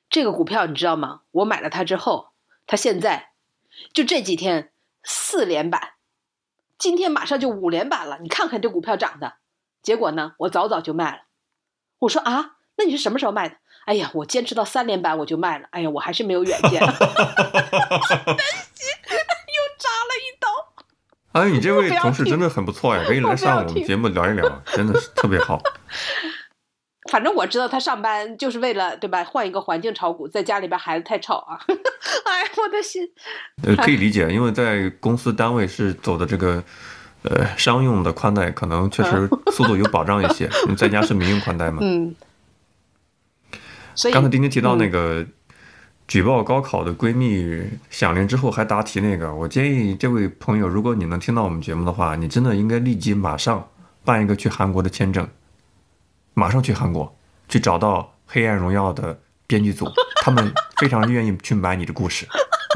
[0.08, 1.22] 这个股票你知道吗？
[1.30, 2.30] 我买了它之后，
[2.66, 3.30] 它现在
[3.92, 4.72] 就这几天
[5.04, 5.94] 四连板，
[6.80, 8.18] 今天马上就五连板了。
[8.22, 9.34] 你看看这股票涨的，
[9.82, 11.24] 结果呢，我早早就卖了。
[11.98, 13.56] 我说啊，那你是什么时候卖的？
[13.84, 15.68] 哎呀，我坚持到三连板我就卖了。
[15.72, 17.04] 哎呀，我还是没有远见，担 心
[19.46, 20.48] 又扎了一刀。
[21.32, 25.60] 哎，你这位同事真的很不错呀， 可以来上我们节目聊一聊，真的是特别好。
[27.10, 29.24] 反正我知道他上班就是为了对吧？
[29.24, 31.58] 换一个环境炒股，在家里边孩子太吵啊。
[31.66, 33.02] 哎，我的心。
[33.64, 36.62] 呃，可以理解，因为在公司单位是走的这个
[37.22, 40.48] 呃商用的宽带，可能确实 速度有保障一些。
[40.68, 41.78] 你在家是民用宽带嘛？
[41.82, 42.14] 嗯。
[43.94, 45.26] 所以刚才丁丁提到那个
[46.06, 53.68] 举报高考的闺蜜响铃之后还答题那个，我建议这位朋友，如果你能听到我们节目的话，你真的应该立即马上
[54.04, 55.28] 办一个去韩国的签证，
[56.34, 57.16] 马上去韩国
[57.48, 59.86] 去找到《黑暗荣耀》的编剧组，
[60.22, 62.26] 他们非常愿意去买你的故事，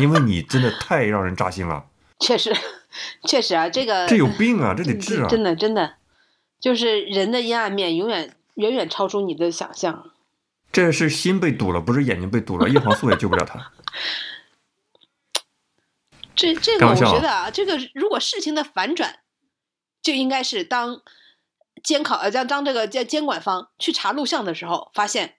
[0.00, 1.86] 因为你真的太让人扎心了。
[2.20, 2.54] 确实，
[3.28, 5.28] 确实啊，这个这有病啊， 这得治啊！
[5.28, 5.94] 真的真的，
[6.60, 10.10] 就是人的阴暗面永远远远超出你的想象。
[10.72, 13.72] 这是心被堵了，不是眼睛被堵了，叶黄素也救不了他。
[16.34, 19.20] 这这个我觉得啊，这个如果事情的反转，
[20.02, 21.00] 就应该是当
[21.84, 25.36] 监考呃，将当这个监监管方去查录像的时候，发现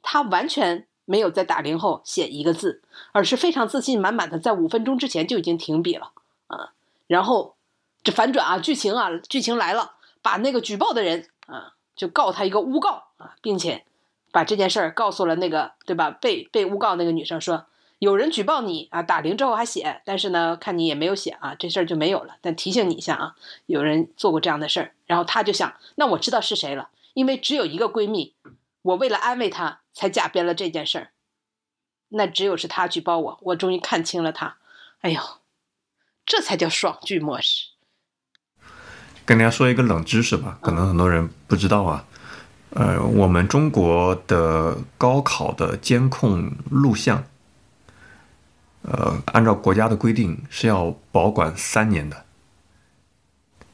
[0.00, 6.12] 他完全没有在打铃后写一个字，而是非常自信满满的在五分钟之前就已经停笔了
[6.46, 6.72] 啊。
[7.08, 7.56] 然后
[8.02, 13.84] 这反转啊，剧情啊，剧情来了，把那个举报的人啊，就告他一个诬告啊，并且
[14.30, 16.10] 把这件事儿告诉了那个对吧？
[16.10, 17.66] 被被诬告那个女生说。
[18.02, 22.34] 有人举报你啊，打铃之后还写，但是呢，看你也没有写啊，这事儿就没有了。
[22.40, 23.36] 但提醒你一下啊，
[23.66, 28.34] 有人做过这样的事儿，然后他就想，那我知道是谁了，因为只有一个闺蜜，
[28.82, 31.10] 我为了安慰她才假编了这件事儿。
[32.08, 34.56] 那只有是她举报我，我终于看清了她。
[35.02, 35.20] 哎呦，
[36.26, 37.68] 这才叫爽剧模式。
[39.24, 42.04] 跟大家说一个冷知识吧，可能很多人不知道啊。
[42.70, 47.22] 呃，我们中国的高考的监控录像，
[48.82, 52.24] 呃，按照国家的规定是要保管三年的。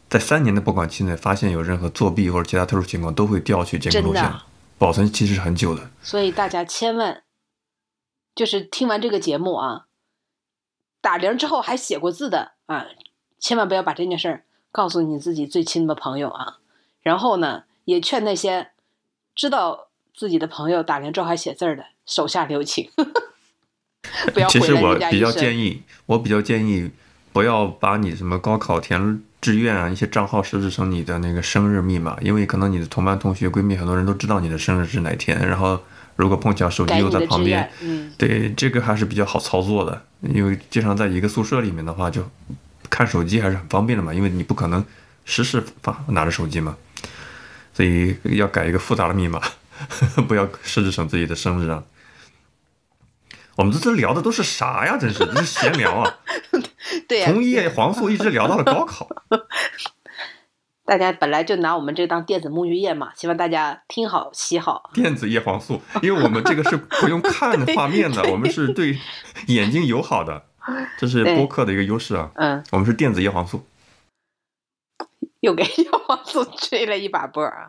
[0.08, 4.42] 在三年的保管期内，发现有任何作弊或者其他特殊情况，都会调取监控录像，
[4.78, 5.90] 保存期是很久的。
[6.02, 7.22] 所以大家千万，
[8.34, 9.86] 就是听完这个节目啊，
[11.02, 12.86] 打铃之后还写过字的啊，
[13.38, 16.58] 千万不要把这件事儿告诉你自己最亲的朋友啊。
[17.02, 18.70] 然后呢，也劝那些
[19.34, 22.90] 知道自己的朋友打铃之后还写字儿的，手下留情，
[24.34, 25.32] 不要其实我比较。
[25.32, 26.90] 建议，我比较建议
[27.32, 35.80] 不要把你什么高考填志愿啊一些账号设置成你的那个生日密码，因为可能你的同班同学、闺蜜很多人都知道你的生日是哪天，然后
[36.16, 42.28] 如果碰巧手机又在旁边，，嗯，对这个还是比较好操作的，因为经常在一个宿舍里面的话，就
[42.90, 44.84] 看手机还是很方便的嘛，因为你不可能
[45.24, 46.76] 时时发拿着手机嘛，
[47.72, 49.40] 所以要改一个复杂的密码，
[50.26, 51.80] 不要设置成自己的生日啊。
[53.58, 54.96] 我们这这聊的都是啥呀？
[54.96, 56.18] 真是，这是闲聊啊！
[57.08, 59.08] 对呀、从叶黄素一直聊到了高考，
[60.86, 64.90] 大家本来就拿我们这当电子沐浴液嘛，希望大家听好洗好。
[64.94, 68.96] 电子叶黄素，因为我们这个是不用看画面的，我们是对
[69.48, 70.44] 眼睛友好的，
[70.96, 72.30] 这是播客的一个优势啊。
[72.36, 73.66] 嗯，我们是电子叶黄素。
[75.40, 77.66] 又给叶黄素吹了一把波儿啊。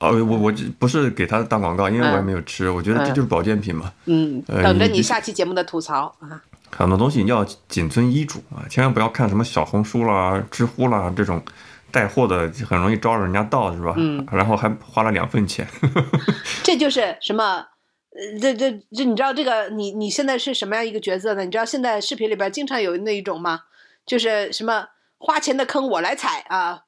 [0.00, 3.92] 哦，我我这不是给他打广告，因为我也嗯没有吃，我觉得这就是保健品嘛。
[4.06, 6.40] 嗯，呃等着你你下期节目的吐槽啊。
[6.70, 11.42] 很多东西要谨遵医嘱啊，千万不要看什么小红书啦、知乎啦这种
[11.90, 13.94] 带货的，很容易招惹人家盗，是吧？
[13.96, 15.66] 嗯然后还花了两份钱。
[16.62, 17.64] 这就是什么？
[18.10, 21.44] 呃，这这这，你知道这个你你现在是什么样一个角色呢？
[21.44, 23.60] 你知道现在视频里边经常有那一种吗？
[24.06, 24.86] 就是什么
[25.18, 26.82] 花钱的坑我来踩啊，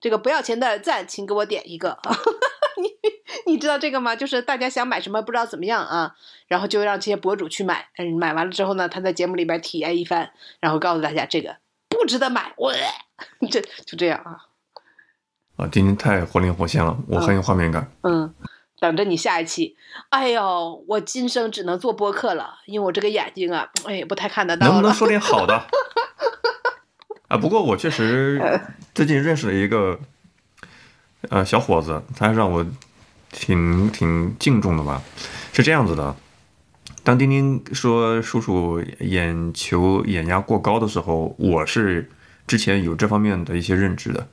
[0.00, 1.98] 这个不要钱的赞，请给我点一个。
[2.78, 2.90] 你
[3.46, 4.14] 你知道这个吗？
[4.14, 6.14] 就是大家想买什么不知道怎么样啊，
[6.46, 10.30] 然后就让这些博主去买，嗯，买完了之后呢，他在节目里边体验一番，
[10.60, 11.56] 然后告诉大家这个
[11.88, 12.72] 不值得买，我
[13.50, 14.36] 这就这样啊，
[15.56, 17.90] 啊，今天太活灵活现了，我很有画面感。
[18.02, 18.34] 嗯，
[18.78, 19.76] 等着你下一期。
[20.10, 24.66] 哎呦，我今生只能做播客了，因为我这个眼睛啊，哎，不太看得到。
[24.66, 25.66] 能不能说点好的？
[27.28, 28.60] 啊，不过我确实
[28.94, 29.98] 最近认识了一个
[31.28, 32.64] 呃小伙子，他让我
[33.32, 35.02] 挺挺敬重的吧。
[35.52, 36.14] 是这样子的，
[37.02, 42.10] 当丁丁说叔叔眼球眼压过高的时候，我是
[42.46, 44.28] 之前有这方面的一些认知的。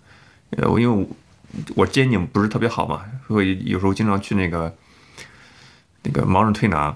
[0.52, 1.08] 呃，我因为
[1.56, 4.76] 我我肩颈不是特别好嘛，会有时候经常去那个
[6.04, 6.96] 那个盲人推拿。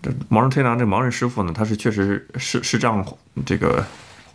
[0.00, 3.04] 这盲人推拿这盲人师傅呢，他是确实视视障
[3.46, 3.84] 这个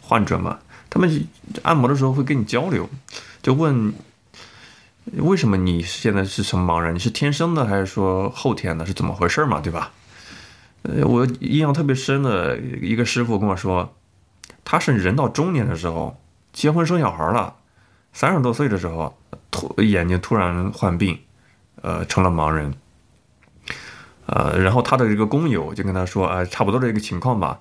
[0.01, 0.57] 患者嘛，
[0.89, 1.27] 他们
[1.63, 2.89] 按摩的时候会跟你交流，
[3.41, 3.93] 就问
[5.13, 6.95] 为什么你现在是什么盲人？
[6.95, 8.85] 你是天生的还是说后天的？
[8.85, 9.59] 是怎么回事嘛？
[9.59, 9.91] 对吧？
[10.83, 13.95] 呃，我印象特别深的一个师傅跟我说，
[14.63, 16.19] 他是人到中年的时候
[16.53, 17.55] 结婚生小孩了，
[18.13, 19.17] 三十多岁的时候
[19.51, 21.19] 突眼睛突然患病，
[21.81, 22.73] 呃，成了盲人。
[24.25, 27.59] 呃，然后他的这个工友就跟他说，啊、差不多这个情况吧。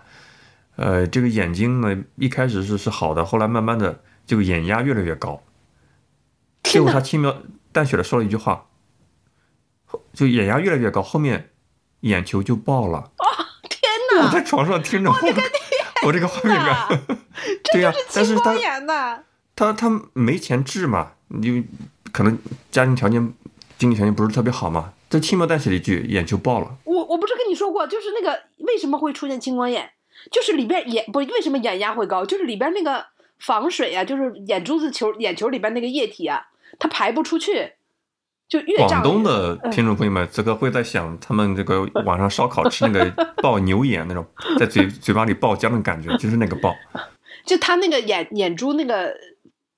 [0.79, 5.43] 呃，这个眼睛呢，一开始是是好的，后来慢慢的这个眼压越来越高。
[6.63, 7.37] 结果他轻描
[7.73, 8.67] 淡写的说了一句话，
[10.13, 11.51] 就眼压越来越高，后面
[12.01, 13.11] 眼球就爆了。
[13.69, 15.17] 天哪，我在床上听着，我
[16.07, 16.89] 我这个画面感，
[17.73, 19.25] 对呀、但是他青光眼呐，
[19.57, 21.67] 他他没钱治嘛，你
[22.13, 22.39] 可能
[22.71, 23.35] 家庭条件、
[23.77, 26.77] 经济条件不是特别好嘛，这轻描淡写的一句，眼球爆了。
[26.85, 29.91] 我我不是跟你说过，就是那个为什么会出现青光眼，
[30.31, 33.07] 就是里边眼不为什么眼压会高，就是里边那个
[33.39, 36.47] 防水啊，就是眼珠子球眼球里边那个液体啊，
[36.79, 37.73] 它排不出去，
[38.49, 43.11] 就越胀广东的听众朋友们，此刻会在想，他们这个晚上烧烤吃那个
[43.43, 44.27] 爆牛眼那种，
[44.59, 46.75] 在嘴嘴巴里爆浆的感觉，就是那个爆。
[47.47, 49.15] 就他那个眼眼珠那个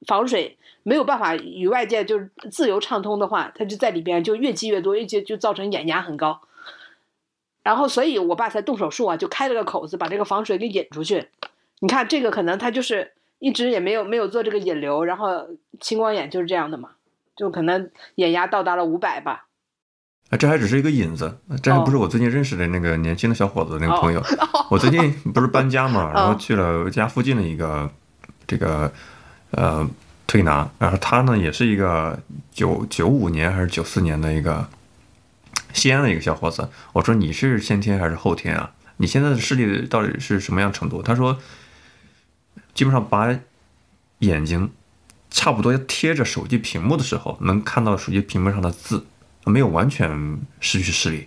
[0.06, 6.40] 防水没有办法与外界就是自由畅通的话，它就在里边就越积越多，越积就造成眼压很高。
[7.62, 11.28] 然后，所以我爸才动手术啊，就开了个口子，把这个防水给引出去。
[11.80, 15.48] 你看这个可能他就是一直也没有没有做这个引流，然后
[15.80, 16.90] 青光眼就是这样的嘛，
[17.36, 19.46] 就可能眼压到达了五百吧。
[20.30, 24.22] 啊，这还只是一个引子，这还不是我最近认识的那个年轻的小伙子那个朋友。
[24.70, 27.90] 我最近不是搬家嘛，然后去了家附近的一个
[28.46, 28.92] 这个
[29.50, 29.88] 呃
[30.26, 32.16] 推拿，然后他呢也是一个
[32.52, 34.64] 九九五年还是九四年的一个
[35.72, 36.68] 西安的一个小伙子。
[36.92, 38.72] 我说你是先天还是后天啊？
[38.96, 41.02] 你现在的视力到底是什么样程度？
[41.02, 41.38] 他说
[42.74, 43.38] 基本上把
[44.18, 44.70] 眼睛
[45.30, 49.06] 差不多要贴着手机屏幕的时候，能看到手机屏幕上的字。
[49.46, 51.26] 没有完全失去视力，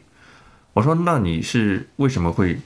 [0.74, 2.60] 我说那你是为什么会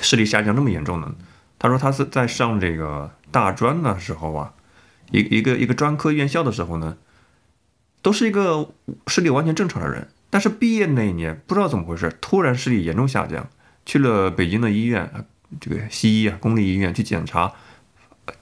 [0.00, 1.14] 视力下降那么严重呢？
[1.58, 4.54] 他说他是在上这个大专的时候啊，
[5.10, 6.96] 一一个一个专科院校的时候呢，
[8.02, 8.68] 都是一个
[9.06, 13.48] 视力完全正常的人，但是毕业那一年不知道怎么回事，突然视力严重下降，
[13.86, 15.26] 去了北京的医院，
[15.60, 17.52] 这个西医啊公立医院去检查，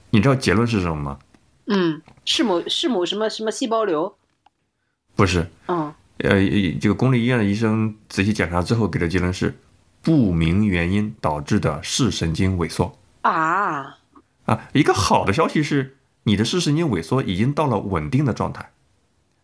[0.09, 1.19] 你知道结论是什么吗？
[1.67, 4.17] 嗯，是某是某什么什么细胞瘤？
[5.15, 6.41] 不是，嗯，呃，
[6.81, 9.55] 这个公立医院的医生仔细检查之后给的结论是
[10.01, 13.99] 不明原因导致的视神经萎缩啊
[14.45, 14.69] 啊。
[14.73, 18.71] 一个好的消息是，你的视神经萎缩已经到了稳定的状态，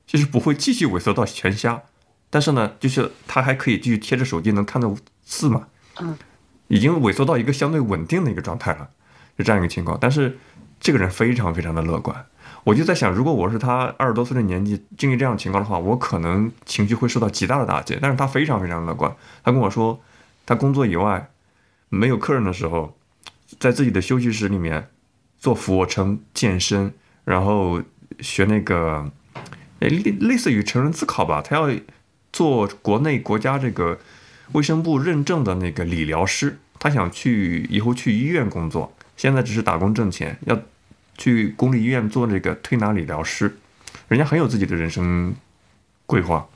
[0.08, 1.84] 就是不会继续萎缩到全瞎。
[2.32, 5.68] 但是呢，就是他还可以继续贴着手机能看到字嘛，
[6.00, 6.18] 嗯，
[6.68, 8.90] 已经萎缩到一个相对稳定的一个状态了，
[9.38, 9.96] 是这样一个情况。
[10.02, 10.40] 但是
[10.80, 12.26] 这个人非常非常的乐观。
[12.64, 17.98] 我就在想，如果我是他二十多岁的年纪经历这样的情况的话，我可能情绪会受到极大的打击。
[18.02, 20.02] 但是他非常非常乐观，他跟我说，
[20.46, 21.30] 他工作以外
[21.88, 22.98] 没有客人的时候，
[23.58, 24.90] 在自己的休息室里面
[25.38, 26.94] 做俯卧撑、健身，
[27.24, 27.82] 然后
[28.20, 29.10] 学那个，
[29.80, 31.42] 类类似于成人自考吧。
[31.42, 31.70] 他要
[32.32, 34.00] 做国内国家这个
[34.54, 40.60] 卫生部认证的那个理疗师，他想去以后去医院工作，现在只是打工挣钱，要。
[41.20, 43.58] 去公立医院做这个推拿理疗师，
[44.08, 45.36] 人家很有自己的人生
[46.06, 46.48] 规划。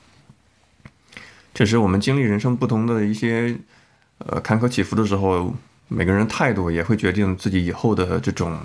[1.52, 3.56] 确实，我们经历人生不同的一些
[4.18, 5.52] 呃坎坷起伏的时候，
[5.88, 8.56] 每个人态度也会决定自己以后的这种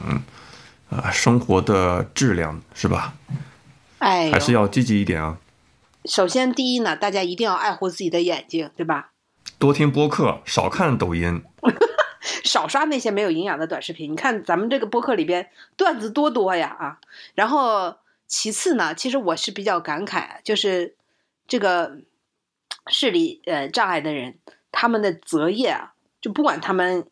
[0.91, 3.15] 啊生活的质量，是吧？
[3.99, 5.37] 哎，还是要积极一点啊。
[6.05, 9.11] 首先，第一呢，大家一定要爱护自己的眼睛，对吧？
[9.59, 11.43] 多听播客，少看抖音。
[12.43, 14.11] 少刷那些没有营养的短视频。
[14.11, 16.99] 你看咱们这个播客里边段子多多呀啊！
[17.35, 17.95] 然后
[18.27, 20.95] 其次呢，其实我是比较感慨，就是
[21.47, 21.97] 这个
[22.87, 24.37] 视力呃障碍的人，
[24.71, 27.07] 他们的择业啊，就不管他们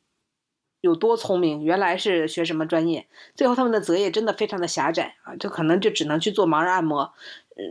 [0.86, 7.14] 有多聪明，原来是学什么专业，最后他们的择业真的非常的狭窄啊，就可能就只能去做盲人按摩，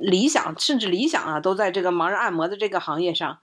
[0.03, 3.38] 理想甚至理想啊，都在这个盲人按摩的这个行业上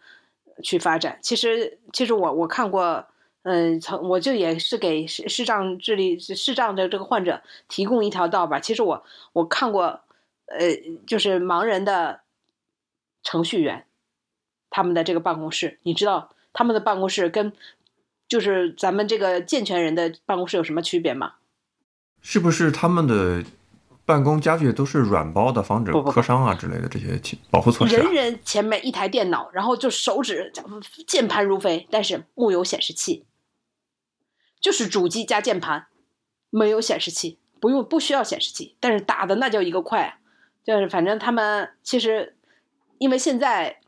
[0.62, 1.20] 去发展。
[1.22, 3.08] 其实，其实我我看过。
[3.44, 8.60] 嗯，从我就也是给视视障智力视障的这个患者提供一条道吧。
[8.60, 9.04] 其实我
[9.34, 10.02] 我看过，
[10.46, 10.60] 呃，
[11.08, 12.22] 就是盲人的
[13.24, 13.88] 程序员，
[14.70, 17.52] 他们的这个办公室，你知道他们的办公室跟
[18.32, 21.34] 就是咱们这个健全人的办公室有什么区别吗？
[22.22, 23.44] 是不是他们的
[24.06, 27.98] 办公家具都是软包的，防止磕伤啊之类的这些保护措施？
[27.98, 30.50] 人人前面一台电脑，然后就手指
[31.06, 33.26] 键盘如飞，但是木有显示器。
[34.62, 35.88] 就是主机加键盘，
[36.50, 40.19] 没有显示器，不用不需要显示器，但是打的那叫一个快，啊
[40.63, 42.38] 就是反正他们其实，
[42.98, 43.81] 因为现在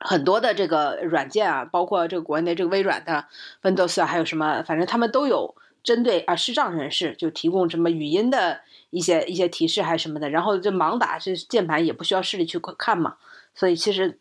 [0.00, 3.24] 很多的这个软件啊，包括这个国内这个微软的
[3.62, 13.16] Windows，还有什么，反正他们都有针对啊视障人士就提供什么语音的一些一些提示还是什么的，然后就盲打这键盘也不需要视力去看嘛，
[13.54, 14.18] 所以其实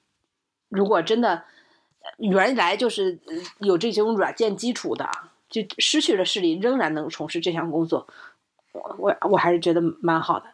[0.69, 1.43] 如果真的
[2.17, 3.19] 原来就是
[3.59, 5.09] 有这种软件基础的。
[5.49, 8.05] 就失去了视力，仍然能从事这项工作，
[8.73, 10.45] 我我我还是觉得蛮好的。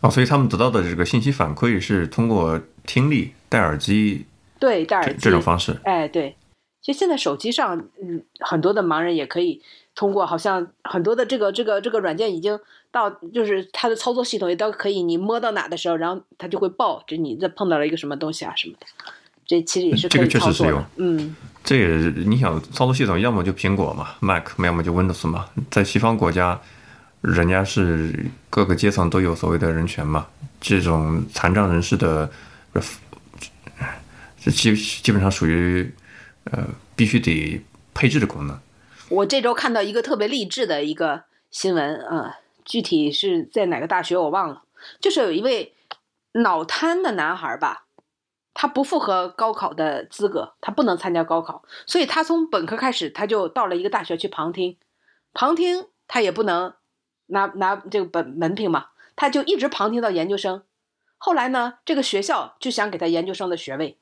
[0.00, 4.24] 哦，所以他们得到的这个信息反馈是通过听力戴耳机，
[4.58, 5.76] 对戴耳机这种方式。
[5.84, 6.34] 哎，对，
[6.80, 9.60] 其实现在手机上，嗯，很多的盲人也可以
[9.94, 12.58] 通过，好像很多的这个这个这个软件已经
[12.90, 18.86] 到，就是它的操作系统也都可以，你摸到哪的时候，然后它就会报，就你这碰到了一个什么东西啊什么的，
[19.44, 20.82] 这其实也是可以这个确实是有。
[20.96, 21.34] 嗯，
[21.64, 25.46] 这也是你想操作系统，要么就苹果嘛，Mac，要么就 Windows 嘛。
[25.70, 26.60] 在西方国家，
[27.20, 30.26] 人家是各个阶层都有所谓的人权嘛，
[30.60, 32.30] 这种残障人士的，
[32.72, 32.82] 呃
[34.40, 35.94] 这基基本上属于
[36.44, 36.66] 呃
[36.96, 37.60] 必须得
[37.94, 38.58] 配置的功能。
[39.08, 44.62] 我这周看到一个特别励志的一个新闻啊、具体是在哪个大学我忘了，
[45.00, 45.74] 就是有一位
[46.32, 47.86] 脑瘫的男孩吧，
[48.54, 54.76] 他不符合高考的资格，他不能参加高考，所以他从本科开始他就到了一个大学去旁听，
[55.34, 56.74] 旁听他也不能
[57.26, 58.86] 拿拿这个本门凭嘛，
[59.16, 60.62] 他就一直旁听到研究生。
[61.18, 63.98] 后来呢，这个学校就想给他研究生的学位，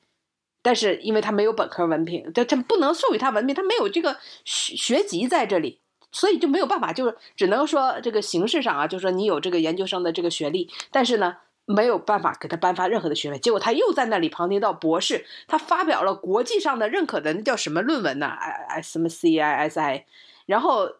[0.61, 5.79] 但是因为他没有本科文凭，这这不能授予他文凭，他没有这个学学籍在这里，
[6.11, 13.39] 所以就没有办法，就是只能说这个形式上啊，就是说你有这个研究生的这个学历，但是呢没有办法给他颁发任何的学位。
[13.39, 18.27] 结果他又在那里旁听到博士，他发表了国际上的认可的那叫什么论文呢？
[18.27, 20.05] 哎什么 C I S I，
[20.45, 20.95] 然后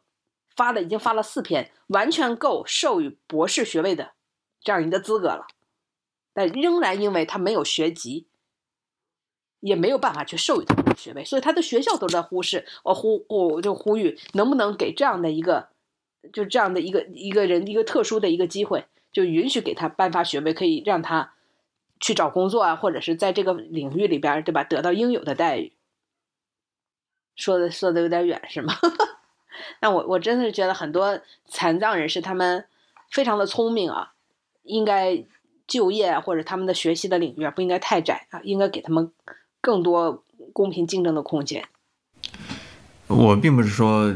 [0.56, 4.12] 发了已经发了四篇，完全够授予博士学位的
[4.62, 5.48] 这样一个资格了。
[6.34, 8.28] 但仍然因为他没有学籍，
[9.60, 12.66] 也没有办法去授予他的学位，所以他的学校都在忽视。
[12.84, 15.70] 我呼我就呼吁，能不能给这样的一个，
[16.32, 21.34] 就这样的一个一个人一个特殊的一个机会，就允许给他颁发学位，可以让他
[22.00, 24.64] 去找工作啊，或者是在这个领域里边，对吧？
[24.64, 25.74] 得到应有的待遇。
[27.36, 28.74] 说的说的有点远是吗？
[29.82, 32.66] 那我我真的是觉得很多残障人士他们
[33.12, 34.14] 非常的聪明啊，
[34.64, 35.24] 应该
[35.68, 39.12] 就业或者他们的学习的领域不应该太窄啊，应该给他们
[39.62, 41.66] 更多公平竞争的空间。
[43.08, 44.14] 我并不是说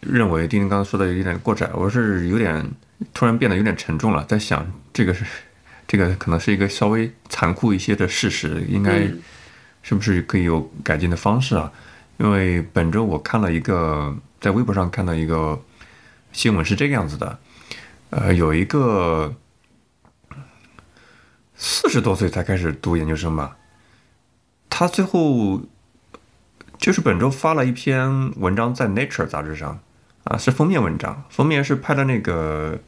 [0.00, 2.68] 认为丁丁刚刚说的有点过窄，我是有点
[3.14, 5.24] 突然变得有点沉重了，在想这个是
[5.86, 9.22] 这个可能是一个稍微残酷一些的事实，应该嗯
[9.82, 11.72] 是不是可以有改进的方式啊？
[12.18, 15.62] 因为本周我看了一个在微博上看到一个
[16.32, 17.38] 新闻是这个样子的，
[18.10, 19.32] 呃，有一个
[21.54, 23.56] 四十多岁才开始读研究生吧，
[24.78, 25.62] 他最后
[26.78, 29.80] 就是本周发了一篇文章在 Nature 杂志上，
[30.22, 32.78] 啊，是封面文章，封面是拍的那个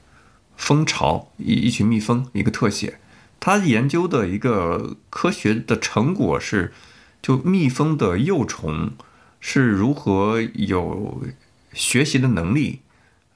[0.57, 3.01] 蜂巢一一群蜜蜂一个特写，
[3.41, 6.73] 他研究的一个科学的成果是，
[7.21, 8.93] 就蜜蜂的幼虫
[9.41, 11.25] 是如何有
[11.73, 12.83] 学习的能力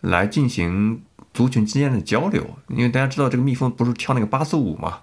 [0.01, 1.03] 来进行
[1.33, 5.01] 族群之间的交流，因为大家知道这个蜜蜂不是跳那个八字舞嘛，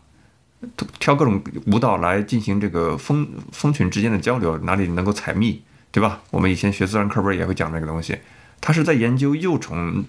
[1.00, 6.22] 跳各种舞蹈来进行这个蜂蜂群之间的交流，哪里能够采蜜，对吧？
[6.30, 8.18] 我们以前学自然课本也会讲这个东西。
[8.60, 10.06] 它是在研究幼虫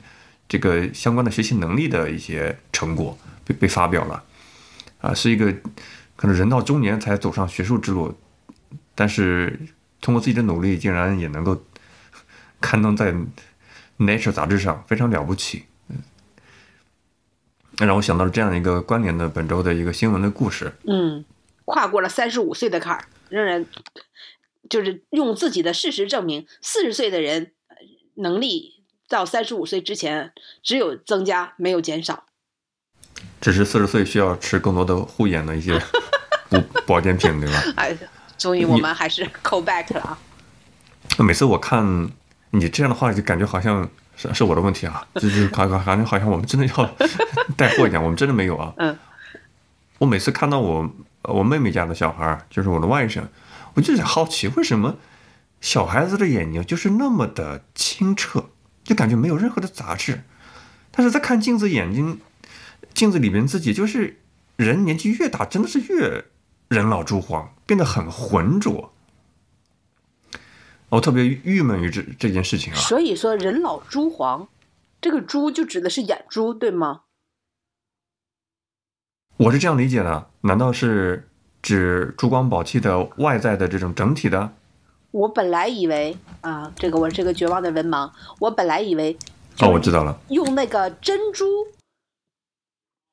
[0.47, 4.23] 这个相关的学习能力的一些成果被被发表了，
[5.01, 5.51] 啊，是一个
[6.17, 8.15] 可能人到中年才走上学术之路，
[8.95, 9.59] 但是
[10.03, 11.65] 通过自己的努力，竟然也能够
[12.61, 13.15] 刊登在
[13.99, 15.65] Nature 杂志上，非常了不起。
[17.79, 20.73] 那让我想到了这样一个关联的本周的一个新闻的故事。
[20.85, 21.25] 嗯，
[21.65, 23.65] 跨过了三十五岁的坎儿，仍然
[24.69, 27.77] 就是用自己的事实证明，四十岁的人呃
[28.17, 32.25] 能力到三十五岁之前只有增加，没有减少。
[33.41, 35.81] 只是四十岁需要吃更多的护眼的一些
[36.49, 37.63] 保保健品，对吧？
[37.77, 37.97] 哎，
[38.39, 40.19] 终于我们还是 call back 了啊！
[41.19, 42.11] 每次我看
[42.51, 46.97] 你这样的话，就感觉好像是是我的问题啊，就是感感感觉好像我们真的要
[47.57, 48.73] 带货一样，我们真的没有啊。
[48.77, 48.97] 嗯，
[49.99, 53.23] 我每次看到我我妹妹家的小孩儿，就是我的外甥，
[53.75, 54.97] 我就在好奇，为什么
[55.61, 58.47] 小孩子的眼睛就是那么的清澈，
[58.85, 60.23] 就感觉没有任何的杂质，
[60.91, 62.21] 但是在看镜子眼睛，
[62.93, 64.21] 镜子里面自己就是
[64.57, 66.25] 人年纪越大，真的是越
[66.69, 68.93] 人老珠黄，变得很浑浊。
[70.93, 72.77] 我特别郁闷于这这件事情啊。
[72.77, 74.47] 所以说人老珠黄，
[75.01, 77.05] 这个珠就指的是眼珠，对吗？
[79.39, 81.31] 我是这样理解的，难道是
[81.63, 84.53] 指珠光宝气的外在的这种整体的？
[85.13, 89.17] 我本来以为啊，这个我是个绝望的文盲，我本来以为
[89.61, 91.47] 哦，我知道了，用那个珍珠，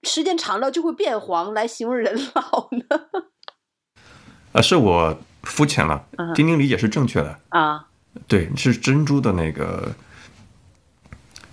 [0.04, 3.24] 时间长了就会变黄来形容人老呢。
[4.52, 7.88] 啊， 是我肤浅了嗯，丁丁理解是正确的，啊，
[8.28, 9.92] 对，是珍珠的那个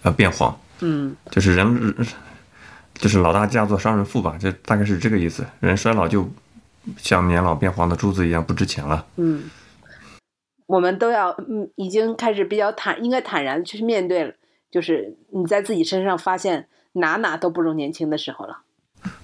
[0.02, 1.16] 呃变黄，嗯。
[1.30, 1.94] 就是人
[2.94, 5.46] 就是老大嫁作商人妇吧，这大概是这个意思。
[5.60, 6.28] 人衰老就
[6.96, 9.06] 像年老变黄的珠子一样不值钱了。
[9.16, 9.50] 嗯，
[10.66, 14.32] 我们都要嗯，已经开始比较坦，应该坦然去面对了，
[14.70, 18.62] 就是你在自己身上发现哪哪都不如年轻的时候了。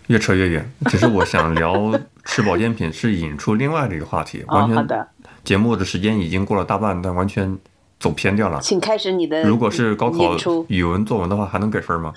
[0.08, 0.72] 越扯越远。
[0.90, 5.08] 其实我想聊吃保健品，是引出另外的一个话题，哦，完全好的，
[5.44, 7.58] 节目的时间已经过了大半，但完全
[7.98, 8.60] 走偏掉了。
[8.60, 10.36] 请开始你的如果是高考，
[10.68, 12.12] 语文作文的话，还能给分吗？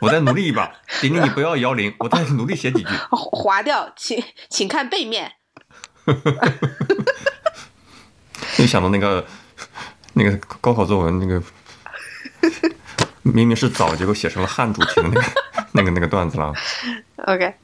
[0.00, 0.70] 我再努力一把，
[1.00, 2.88] 婷婷你不要摇铃，我再努力写几句。
[3.10, 5.32] 划掉，请请看背面。
[8.58, 9.26] 又想到那个
[10.12, 11.42] 那个高考作文那个，
[13.22, 15.22] 明明是早，结果写成了汉主题的那个
[15.76, 16.52] 那个那个段子了。
[17.18, 17.54] OK，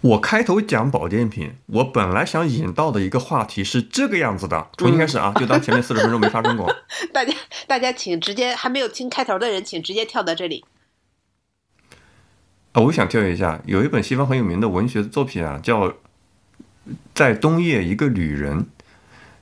[0.00, 6.74] 我开头讲保健品，我本来想引到的一个话题是这个样子的，重新开始啊，就当前面四十分钟没发生过。
[7.12, 7.34] 大家
[7.66, 10.64] 大家请直接还没有听开头的人，请直接跳到这里。
[12.72, 15.88] 啊，我想跳跃一下，有一本西方很有名的文学作品啊，叫
[17.12, 18.60] 《在冬夜一个旅人》，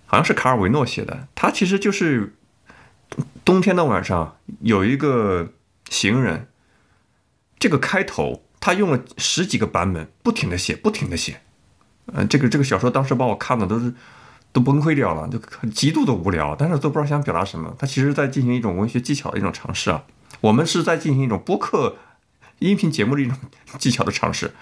[0.07, 1.29] 好像是卡尔维诺写的。
[1.35, 2.35] 他其实就是
[3.45, 5.53] 冬天的晚上有一个
[5.91, 6.49] 行人，
[7.59, 11.41] 这个开头他用了十几个版本，不停的写，不停的写。
[12.07, 13.93] 嗯、这个这个小说当时把我看的都是
[14.53, 17.75] 都崩溃掉了，就很极度的无聊，但是都不知道想表达什么。
[17.79, 20.05] 他其实在进行一种文学技巧的一种尝试啊。
[20.41, 21.97] 我们是在进行一种播客
[22.61, 23.37] 音频节目的一种
[23.79, 24.53] 技巧的尝试。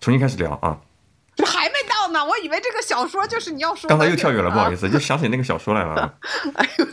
[0.00, 0.80] 重新开始聊啊！
[2.16, 3.94] 呢，我以为这个小说就是你要说的。
[3.94, 4.88] 刚才又跳远了，不好意思。
[4.88, 6.14] 就想起那个小说来了啊。
[6.56, 6.86] 哎呦，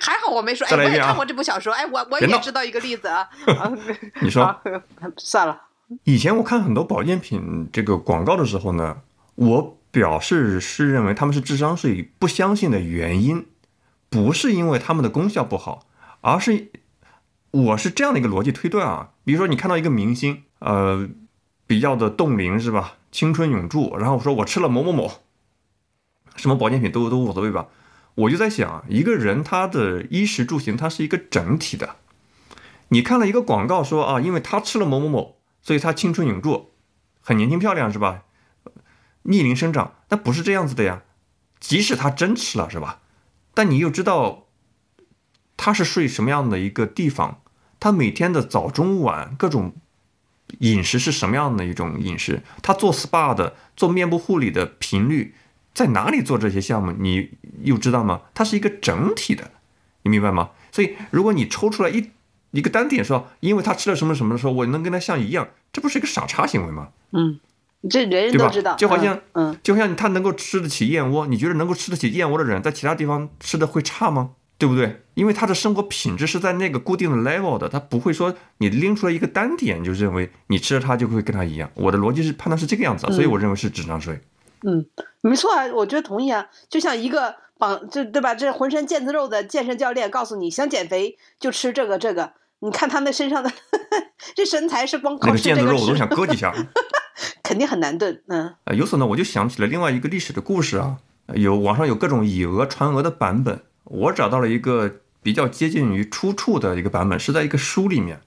[0.00, 0.66] 还好我没说。
[0.66, 1.72] 哎，我也看过这部小说。
[1.74, 3.28] 哎，我我也知道一个例子啊。
[3.60, 3.70] 啊
[4.22, 4.58] 你说啊
[5.18, 5.60] 算了。
[6.04, 8.98] 以前我看很多保健品这个广告的时候呢，
[9.34, 13.46] 我表示是认为他们是智商税，不相信的原因，
[14.08, 15.86] 不是因为他们的功效不好，
[16.20, 16.70] 而是
[17.50, 19.10] 我是这样的一个逻辑推断啊。
[19.24, 21.08] 比如说你看到一个明星，呃，
[21.66, 22.94] 比较的冻龄是吧？
[23.12, 25.20] 青春永驻，然后我说我吃了某某某，
[26.36, 27.68] 什么保健品都都无所谓吧。
[28.14, 31.96] 我就在想，一个人他的衣食住行，它是一个整体的。
[32.88, 36.72] 你看了一个广告说啊，因为他吃了某某某，所以他青春永驻，
[37.20, 38.24] 很年轻漂亮是吧？
[39.22, 41.02] 逆龄生长，那不是这样子的呀。
[41.60, 43.00] 即使他真吃了是吧？
[43.54, 44.46] 但你又知道
[45.56, 47.42] 他是睡什么样的一个地方，
[47.78, 49.74] 他每天的早中晚各种
[50.58, 55.34] 饮食是什么样的一种饮食，他做 SPA 的、做面部护理的频率
[55.72, 57.30] 在哪里做这些项目，你
[57.62, 58.22] 又知道吗？
[58.34, 59.50] 它是一个整体的，
[60.02, 60.50] 你明白吗？
[60.72, 62.10] 所以如果你抽出来一
[62.50, 66.88] 一个单点说，因为他吃了什么什么的时候，我能跟他像一样，这不是一个傻叉行为吗？
[67.12, 67.38] 嗯，
[67.88, 68.74] 这人人都知道。
[68.76, 74.30] 就好像嗯，嗯就像他能够吃得起燕窝，你觉得能够吃得起燕窝的人，在其他地方吃的会差吗？
[74.60, 75.00] 对不对？
[75.14, 81.70] 因为他的生活品质是在那个固定的 level 的，他不会说你拎出来一个单点就认为你吃了它就会跟他一样。
[81.74, 84.20] 我的逻辑是判断是这个样子啊，所以我认为是智商税。
[84.62, 84.84] 嗯，
[85.22, 86.46] 没错啊，我觉得同意啊。
[86.68, 88.34] 就像一个绑，就对吧？
[88.34, 92.34] 这浑身腱子肉的健身教练告诉你，想减肥就吃这个这个。
[92.60, 93.50] 你看他那身上的
[94.36, 96.54] 这身材是光那靠吃这个个腱子肉我都，想割几下。
[97.42, 98.22] 肯定很难炖。
[98.28, 100.98] 嗯呃，由此呢，我就想起了另外一个历史的故事啊，
[101.34, 108.20] 有网上有各种以讹传讹的版本，我找到了一个比较接近于出处的一个版本，是在一个书里面。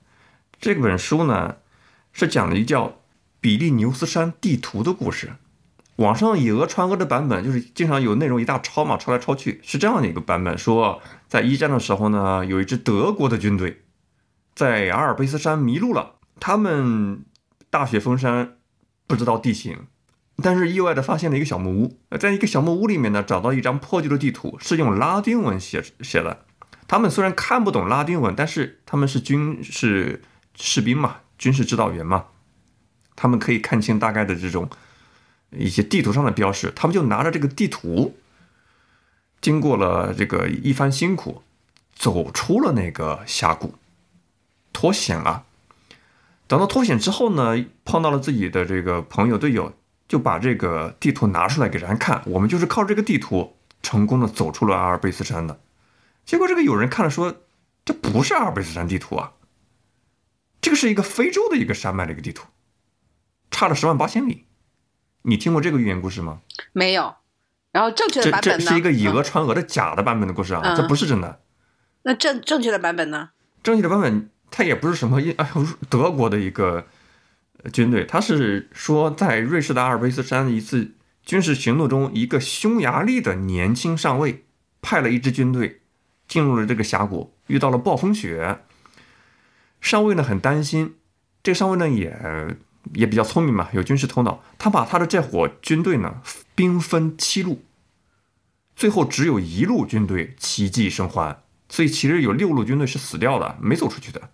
[0.59, 1.55] 这本书呢
[2.11, 2.99] 是讲了一叫
[3.39, 5.33] 比利牛斯山地图的故事。
[5.97, 13.83] 网上以讹传讹的版本就是经常有内容一大抄嘛，抄来抄去，是这样的一个版本：说在一战的时候呢，有一支德国的军队
[14.53, 17.23] 在阿尔卑斯山迷路了，他们
[17.69, 18.57] 大雪封山，
[19.07, 19.77] 不知道地形，
[20.41, 26.45] 但是意外的发现了一个小木屋，在一个小木屋里面呢，找到一张破旧的地图，是用拉丁文写写的。
[26.87, 30.21] 他们虽然看不懂拉丁文，但是他们是军事
[30.55, 32.25] 士兵嘛，军事指导员嘛，
[33.15, 34.69] 他们可以看清大概的这种
[35.51, 38.17] 一些地图上的标识，他们就拿着这个地图，
[39.39, 41.43] 经过了这个一番辛苦，
[41.95, 43.75] 走出了那个峡谷，
[44.73, 45.45] 脱险了。
[46.47, 49.73] 等到脱险之后呢，碰到了自己的这个朋友队友，
[50.07, 55.59] 就把这个地图拿出来给人看，我们就是靠这个地图成功的走出了阿尔卑斯山的。
[56.25, 57.35] 结果这个有人看了说，
[57.83, 59.33] 这不是阿尔卑斯山地图啊，
[60.61, 62.47] 这个是一个非洲的一个山脉的一个地图，
[63.51, 64.45] 差了十万八千里。
[65.23, 66.41] 你听过这个寓言故事吗？
[66.73, 67.15] 没有。
[67.71, 68.65] 然后正确的版本呢？
[68.65, 71.41] 这是一个以讹嗯传讹的假的版本的故事啊，嗯这不是真的。
[72.03, 73.31] 那正正确的版本呢？
[73.63, 76.85] 正确的版本，它也不是什么哎呦德国的一个呃
[77.71, 80.95] 军队，他是说在瑞士的阿尔卑斯山一次
[81.25, 84.43] 军事行动中，一个匈牙利的年轻上尉
[84.81, 85.81] 派了一支军队
[86.27, 88.59] 进入了这个峡谷，遇到了暴风雪。
[89.79, 90.95] 上尉呢很担心，
[91.41, 92.57] 这个上尉呢也
[92.93, 96.21] 也比较聪明嘛，有军事头脑，他把他的这伙军队呢
[96.55, 97.63] 兵分七路，
[98.75, 104.29] 最后只有一路军队奇迹生还，所以其实有六路军队是死掉的，没走出去的。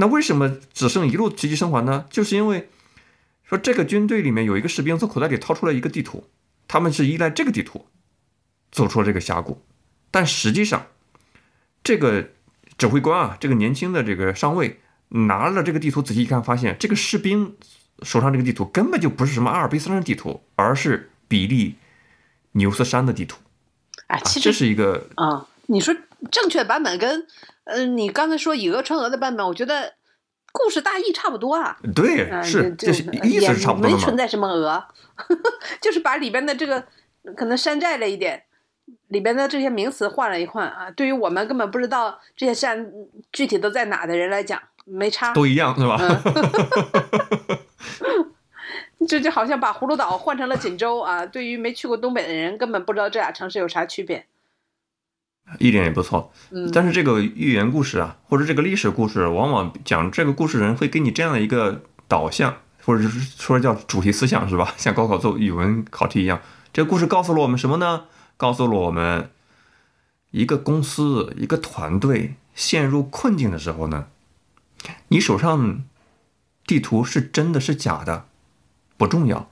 [0.00, 2.06] 那为什么只剩一路奇迹生还呢？
[2.08, 2.70] 就是因为
[3.44, 6.24] 说这个军队里面有一个士兵从口袋里掏出了一个地图，
[6.66, 7.84] 他们是依赖这个地图
[8.72, 9.62] 走出了这个峡谷，
[10.10, 10.86] 但实际上
[11.84, 12.30] 这个
[12.78, 14.80] 指挥官啊，这个年轻的这个上尉
[15.10, 17.54] 拿了这个地图仔细一看，发现这个士兵
[18.02, 21.76] 手上这个地图根本就不是什么阿尔卑斯山的地图，而是比利
[22.52, 23.38] 牛斯山的地图。
[24.06, 25.94] 哎，其实这是一个啊、你说
[26.32, 27.26] 正确版本跟
[27.70, 29.94] 呃你刚才说以讹传讹的版本，我觉得
[30.52, 31.78] 故事大意差不多啊。
[31.94, 33.88] 对，嗯，是就就是意思是差不多嘛。
[33.88, 34.84] 也没存在什么讹，
[35.80, 36.84] 就是把里边的这个
[37.36, 38.42] 可能山寨了一点，
[39.08, 40.90] 里边的这些名词换了一换啊。
[40.90, 42.90] 对于我们根本不知道这些山
[43.32, 45.32] 具体都在哪的人来讲，没差。
[45.32, 45.98] 都一样是吧？
[49.08, 54.26] 这就好像把葫芦岛换成了锦州啊，对于没去过东北的人，根本不知道这俩城市有啥区别。
[55.58, 56.32] 一点也不错。
[56.50, 64.72] 嗯，但是这个寓言故事啊，或者这个历史故事，往往讲这个故事人会给你这样的一个导向，或者是说叫主题思想，是吧？
[64.78, 66.40] 像高考做语文考题一样，
[66.72, 68.04] 这个故事告诉了我们什么呢？
[68.36, 69.30] 告诉了我们，
[70.30, 74.06] 一个公司、一个团队陷入困境的时候呢，
[75.08, 75.84] 你手上
[76.66, 78.26] 地图是真的是假的
[78.96, 79.50] 不重要，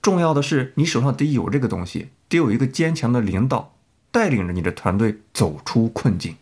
[0.00, 3.74] 重要的是你手上得有这个东西，得有一个坚强的领导。
[4.10, 6.36] 带领着你的团队走出困境，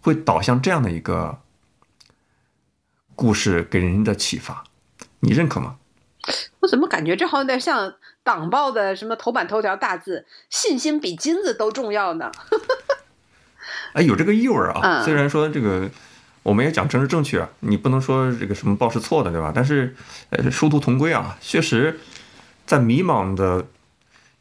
[0.00, 1.40] 会导向这样的一个
[3.14, 4.64] 故事给人的启发，
[5.20, 5.76] 你认可吗？
[6.60, 7.94] 我怎么感觉这好像有点像
[8.24, 12.32] 党报的什么头版头条大字“信心比金子都重要”呢？
[13.94, 14.80] 哎，有这个意味儿啊。
[14.82, 15.88] 嗯虽然说这个
[16.42, 19.52] 我们也讲政治正确啊，你不能说这个什么报是错的，对吧？
[19.54, 19.94] 但是
[20.30, 22.00] 呃，殊途同归啊，确实，
[22.66, 23.66] 在迷茫的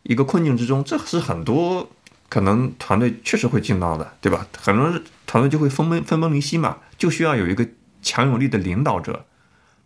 [0.01, 1.89] 一个困境之中，这是很多
[2.27, 4.47] 可能团队确实会进到的，对吧？
[4.57, 7.67] 很多团队就会分崩分崩离析嘛，就需要有一个
[8.01, 9.25] 强有力的领导者，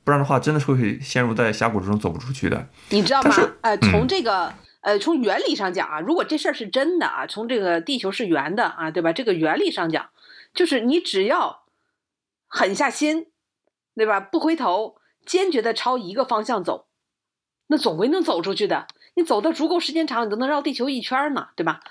[0.03, 2.67] 不然的话，真的是会陷入在峡谷之中走不出去的。
[2.89, 3.35] 你知道吗？
[3.61, 9.13] 呃，嗯从这个、呃，从原理上讲啊，如果这事儿是真的啊，从这个地球是圆的啊，对吧？
[9.13, 10.09] 这个原理上讲，
[10.53, 11.63] 就是你只要
[12.47, 13.27] 狠下心，
[13.95, 14.19] 对吧？
[14.19, 16.87] 不回头，坚决的朝一个方向走，
[17.67, 18.87] 那总归能走出去的。
[19.15, 21.81] 你走的足够时间长，你都能绕地球一圈儿呢，对吧？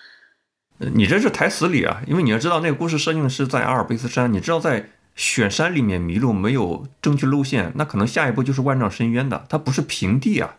[0.78, 10.56] 你这是台词里啊，因为你要知道那个故事设定是在阿尔卑斯山，你知道在雪山里面迷路没有正确路线，那可能下一步就是万丈深渊的，它不是平地啊，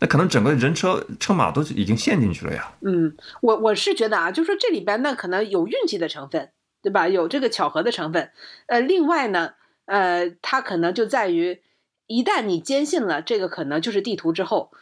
[0.00, 2.72] 那可能整个人车车马都已经陷进去了呀。
[2.80, 6.50] 嗯，我我是觉得啊，就是说这里边呢可能有运气的成分，
[6.82, 7.06] 对吧？
[7.06, 8.32] 有这个巧合的成分。
[8.66, 9.52] 呃，另外呢，
[9.84, 11.60] 呃，它可能就在于，
[12.08, 14.72] 一旦你坚信了这个可能就是地图之后，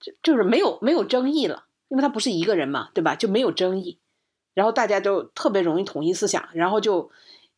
[0.00, 3.14] 就就是没有没有争议了，因为他不是一个人嘛，对吧？
[3.14, 3.98] 就没有争议，
[4.54, 7.10] 然后大家都特别容易统一思想，然后就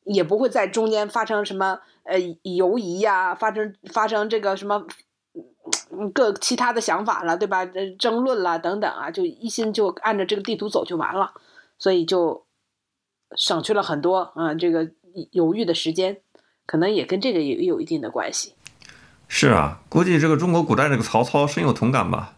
[0.03, 4.85] 也不会在中间发生什么呃犹疑呀、发生发生这个什么。
[6.13, 7.65] 各其他的想法了，对吧？
[7.99, 11.33] 争论啦等等啊，就一心就按照这个地图走就完了，
[11.79, 12.45] 所以就
[13.37, 14.91] 省去了很多啊、这个
[15.31, 16.21] 犹豫的时间，
[16.67, 18.55] 可能也跟这个也有一定的关系。
[19.29, 22.35] 是啊，估计这个中国古代这个曹操深有同感吧。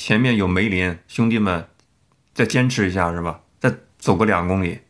[0.00, 1.68] 前面有梅林，兄弟们
[2.32, 3.42] 再坚持一下是吧？
[3.58, 4.80] 再走个两公里，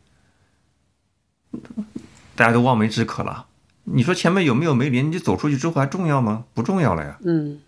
[2.33, 3.47] 大家都望梅止渴了。
[3.83, 5.11] 你说前面有没有梅林？
[5.11, 6.45] 你走出去之后还重要吗？
[6.53, 7.17] 不重要了呀。
[7.25, 7.61] 嗯，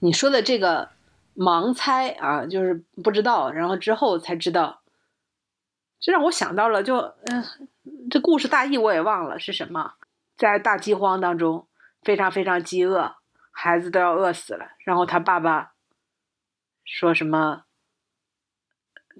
[0.00, 0.88] 你说的这个
[1.36, 4.82] 盲猜啊，就是不知道，然后之后才知道，
[6.00, 6.96] 这让我想到了就，
[7.26, 7.44] 嗯、
[8.10, 9.92] 这故事大意我也忘了是什么，
[10.36, 11.68] 在大饥荒当中，
[12.02, 13.14] 非常非常饥饿，
[13.52, 15.74] 孩子都要饿死了，然后他爸爸
[16.86, 17.64] 说什么？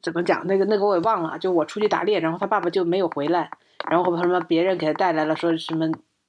[0.02, 0.46] 怎么讲？
[0.46, 3.50] 那个那个我也忘了，就我出去打猎，然后他爸爸就没有回来，
[3.90, 5.86] 然后什么别人给他带来了说什么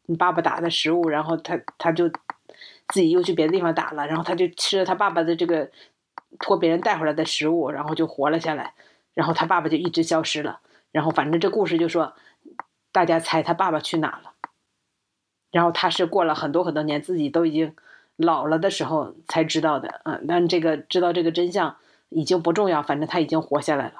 [0.08, 2.10] 你爸爸打的食物，然后他他就
[2.88, 5.70] 自己又去别的地方打了，然后他就吃了他爸爸的这个
[6.40, 8.74] 托别人带回来的食物，然后就活了下来，
[9.14, 10.62] 然后他爸爸就一直消失了，
[10.94, 12.16] 然后反正这故事就说
[12.94, 14.32] 大家猜他爸爸去哪了，
[15.52, 17.76] 然后他是过了很多很多年，自己都已经
[18.18, 21.78] 老了的时候才知道的，嗯，但这个知道这个真相
[22.10, 23.94] 已经不重要，反正他已经活下来了。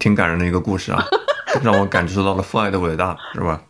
[0.00, 1.04] 挺感人的一个故事啊，
[1.62, 3.64] 让我感受到了父爱的伟大，是吧？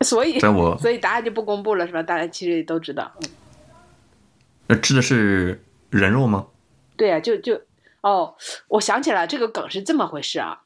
[0.00, 2.02] 所以，在我所以答案就不公布了，是吧？
[2.02, 3.12] 大家其实也都知道。
[3.20, 3.28] 嗯
[4.68, 6.46] 那吃的是人肉吗？
[6.96, 7.60] 对呀、就就
[8.00, 8.36] 哦，
[8.68, 10.62] 我想起来这个梗是这么回事啊。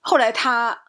[0.00, 0.82] 后来他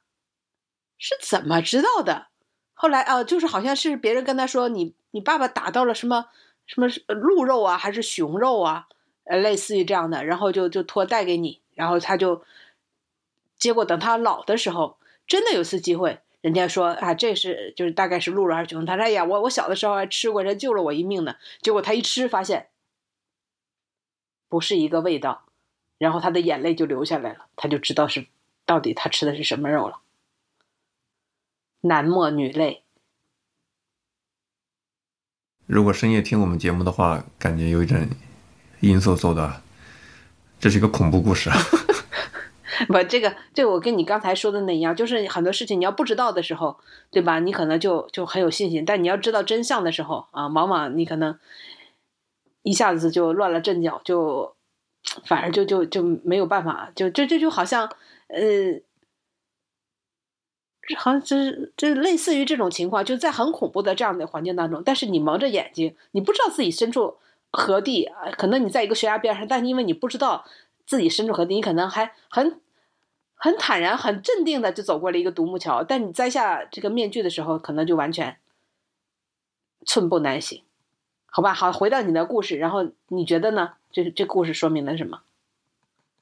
[0.98, 2.28] 是怎么知道的？
[2.74, 6.30] 后来啊、就是好像是别人跟他说，你你爸爸打到了什么
[6.66, 8.88] 什么鹿肉啊，还是熊肉啊？
[9.26, 12.44] 呃，类似于这样的，然后就就托带给你，然后他就，
[13.58, 14.98] 结果等他老的时候，
[15.28, 21.36] 真的有次机会，人家说啊，这是就是大概是鹿肉还是熊，他说哎呀，我我小的时候还吃过，人救了我一命呢。
[21.62, 22.70] 结果他一吃发现
[24.50, 25.46] 不是一个味道，
[25.98, 28.26] 然后他的眼泪就流下来了，他就知道是
[28.66, 30.02] 到底他吃的是什么肉了。
[31.80, 32.83] 男默女泪，
[35.66, 38.10] 如果深夜听我们节目的话，感觉有一点
[38.82, 39.62] 阴飕飕的。
[40.60, 41.58] 这是一个恐怖故事啊！
[42.88, 46.80] 不，这个这我跟你刚才说的那一样，就是很多事情你要不知道的时候，
[47.12, 47.40] 对吧？
[47.40, 51.38] 你可能就就很有信心，但你要知道真相的时候啊，往往你可能
[52.62, 54.56] 一下子就乱了阵脚，就
[55.26, 57.90] 反而就就就没有办法，就这这就好像
[58.28, 58.82] 呃。
[60.98, 67.16] 好像这这类似于这种情况，就在很恐怖的这样的环境当中，但是你蒙着眼睛，你不知道自己身处
[67.52, 68.32] 何地啊？
[68.38, 70.46] 可能你在一个悬崖边上，但因为你不知道
[70.86, 72.60] 自己身处何地，你可能还很
[73.36, 75.84] 很坦然、很镇定的就走过了一个独木桥。
[75.84, 78.36] 但你摘下这个面具的时候，可能就完全
[79.86, 80.64] 寸步难行。
[81.28, 83.74] 好吧，好，回到你的故事，然后你觉得呢？
[83.92, 85.22] 这这故事说明了什么？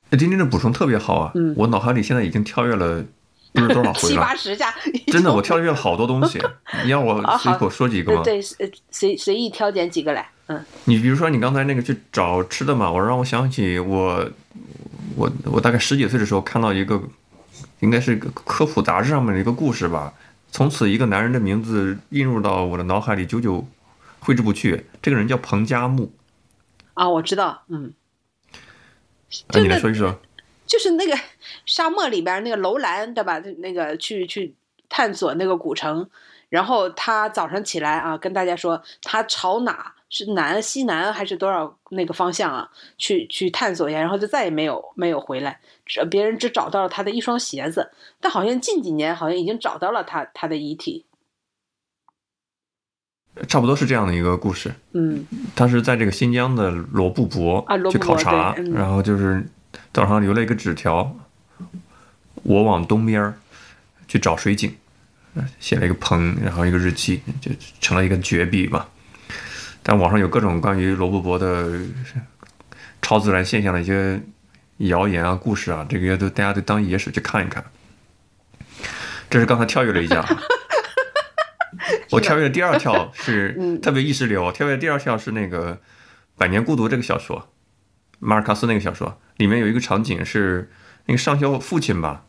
[0.10, 1.32] 那今天的补充特别好啊！
[1.36, 3.06] 嗯，我脑海里现在已经跳跃了。
[3.54, 4.74] 不是多少回七八十下，
[5.08, 6.42] 真的，我跳跃了好多东西。
[6.84, 8.22] 你让我随口说几个吗？
[8.24, 8.42] 对，
[8.90, 10.30] 随随意挑拣几个来。
[10.48, 14.30] 嗯，你比如说，你刚才那个去找吃的嘛，我让我想起我，
[15.16, 17.02] 我我大概十几岁的时候看到一个，
[17.82, 20.14] 应该是个科普杂志上面的一个故事吧。
[20.52, 23.66] 从此，一个男人的名字印入到我的脑海里，久久
[24.20, 24.86] 挥之不去。
[25.02, 26.14] 这个人叫彭加木。
[26.94, 27.94] 啊，我知道，嗯。
[29.48, 30.20] 啊，你来说一说。
[30.72, 31.14] 就是那个
[31.66, 33.38] 沙漠里边那个楼兰，对吧？
[33.58, 34.56] 那个去去
[34.88, 36.10] 探索那个古城，
[36.48, 42.72] 然后他早上起来啊，跟大家说他朝哪是南西南还是多少那个方向啊？
[42.98, 45.60] 去去探索一下，然后就再也没有没有回来。
[45.86, 47.92] 只别人只找到了他的一双鞋子，
[48.22, 51.06] 但好像近几年好像已经找到了他他的遗体。
[53.46, 54.74] 差不多是这样的一个故事。
[54.94, 59.46] 嗯，他是在这个新疆的罗布泊去考察，然后就是。
[59.92, 61.18] 岛上留了一个纸条，
[62.44, 63.34] 我往东边
[64.08, 64.74] 去找水井，
[65.60, 68.90] 写了一个棚，然后一个日期，就成了一个绝笔吧。
[69.84, 71.80] 但网上有各种关于罗布泊的
[73.02, 74.22] 超自然现象的一些
[74.78, 77.64] 谣言啊、故事啊，这个都大家都当野史去看一看。
[79.30, 80.26] 这是刚才跳跃了一下，
[82.12, 85.76] 我跳跃的第二跳是 特别意识流，跳跃的第二跳是那个
[86.38, 87.50] 《百年孤独》这个小说。
[88.20, 90.70] 马尔卡斯那个小说里面有一个场景是
[91.08, 92.24] 那个上校父亲吧，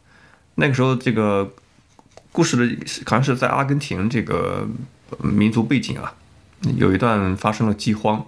[0.54, 1.52] 那个时候这个
[2.32, 2.64] 故事的
[3.04, 4.66] 好像是在阿根廷这个
[5.18, 6.14] 民族背景啊，
[6.78, 8.24] 有一段发生了饥荒，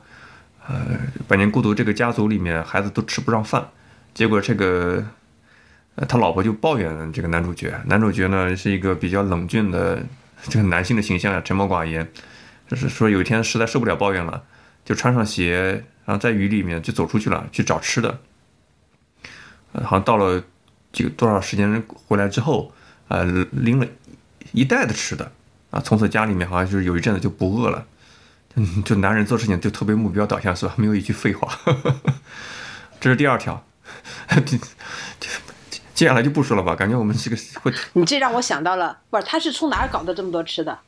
[0.68, 3.66] 呃，百年孤独这个家族里面孩子都吃不上饭，
[4.12, 5.02] 结果这个
[6.06, 10.04] 他老婆就抱怨这个男主角，男主角呢是一个比较冷峻的
[10.50, 12.06] 这个男性的形象，沉默寡言，
[12.68, 14.42] 就是说有一天实在受不了抱怨了，
[14.84, 15.86] 就穿上鞋。
[16.06, 18.20] 然后在雨里面就走出去了，去找吃的。
[19.82, 20.42] 好像到了
[20.92, 22.72] 几个多少时间回来之后，
[23.08, 23.86] 呃，拎了
[24.52, 25.32] 一袋的吃的
[25.70, 25.80] 啊。
[25.80, 27.86] 从此家里面好像就是有一阵子就不饿了。
[28.56, 30.74] 嗯，就男人做事情就特别目标导向，是吧？
[30.76, 31.48] 没有一句废话。
[33.00, 33.64] 这是第二条。
[35.92, 37.72] 接下来就不说了吧，感觉我们这个会。
[37.94, 40.78] 你这让我想到了，不是他是从哪儿搞的这么多吃的？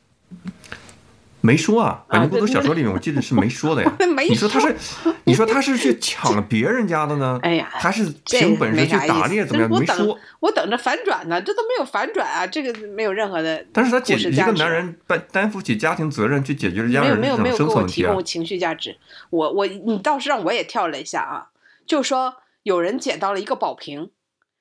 [1.47, 3.89] 没说啊，《百年孤独》小说里面我记得是没说的呀。
[4.27, 4.75] 你说他是，
[5.23, 7.39] 你说他是去抢了别人家的呢？
[7.41, 9.71] 哎呀，他是凭本事去打猎怎么样？
[9.71, 10.19] 没说。
[10.41, 13.65] 我等着反转呢，这都没有反转啊，这个没有任何的。
[13.71, 18.09] 但是他解一个男人担担负起家庭责任去解决了家人没有没有生存问题啊。
[18.09, 18.97] 提供情绪价值，
[19.29, 21.47] 我我你倒是让我也跳了一下啊，
[21.85, 24.11] 就说有人捡到了一个宝瓶，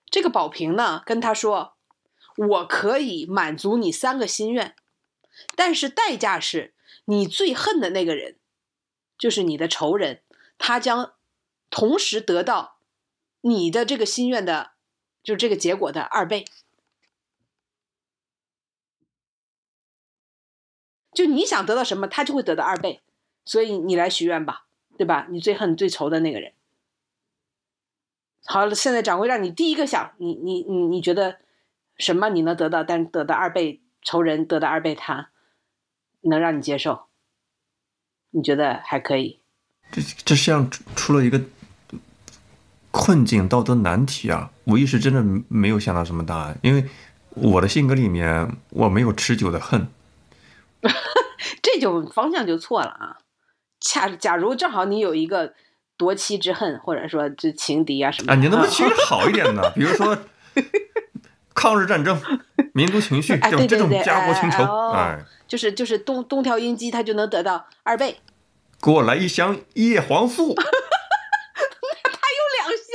[0.09, 1.73] 这个宝瓶呢跟他说，
[2.37, 4.77] 我可以满足你三个心愿，
[5.57, 6.75] 但是代价是。
[7.07, 8.37] 你最恨的那个人，
[9.19, 10.23] 就是你的仇人，
[10.59, 11.15] 他将
[11.71, 12.79] 同时得到
[13.41, 14.73] 你的这个心愿的，
[15.23, 16.45] 就这个结果的二倍。
[21.13, 23.03] 就你想得到什么，他就会得到二倍。
[23.45, 24.67] 所以你来许愿吧，
[24.99, 25.29] 对吧？
[25.31, 26.53] 你最恨、最仇的那个人。
[28.45, 31.39] 好了，现在掌柜让你第一个想，你你你你觉得
[31.97, 35.31] 什么你能得到，但得到二倍仇人得到二倍他。
[36.29, 37.07] 能让你接受，
[38.31, 39.41] 你觉得还可以？
[39.93, 41.41] 这这像出了一个
[42.91, 44.51] 困境、道德难题啊！
[44.65, 46.85] 我一时真的没有想到什么答案，因为
[47.31, 49.87] 我的性格里面我没有持久的恨，
[51.63, 53.19] 这就方向就错了啊！
[53.81, 55.55] 恰假如正好你有一个
[55.97, 58.33] 夺妻之恨，或者说这情敌啊什么的。
[58.33, 59.71] 啊，你能不能情绪好一点呢？
[59.75, 60.19] 比如说
[61.55, 62.21] 抗日战争、
[62.73, 68.21] 民族情绪哎这种家国情仇，哎，就是就是东东条英机，他就能得到二倍，
[68.83, 70.69] 给我来一箱叶黄素， 他有
[72.59, 72.87] 两箱，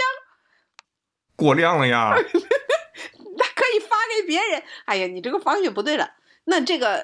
[1.35, 2.13] 过量了呀！
[3.37, 4.63] 他可以发给别人。
[4.85, 6.11] 哎呀，你这个方向不对了。
[6.45, 6.95] 那这个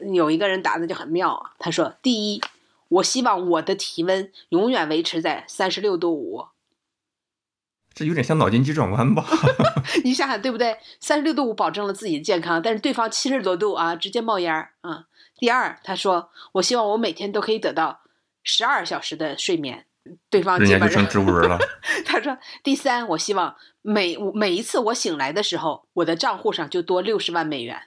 [0.00, 2.42] 呃有一个人答的就很妙啊，他说：第一，
[2.88, 6.46] 我希望我的体温永远维持在三十六度五。
[7.96, 9.24] 这有点像脑筋急转弯吧？
[10.04, 10.76] 你想想对不对？
[11.00, 15.04] 三十六度五保证了自己的健康，但是对方七十多度啊，直接冒烟儿啊。
[15.38, 18.02] 第二，他说我希望我每天都可以得到
[18.42, 19.86] 十二小时的睡眠，
[20.28, 21.08] 对方人家就成基本上。
[21.08, 21.58] 植物人了。
[22.04, 27.80] 他说第三，我希望每每一次我醒来的时候，我的账户上就多六十万美元。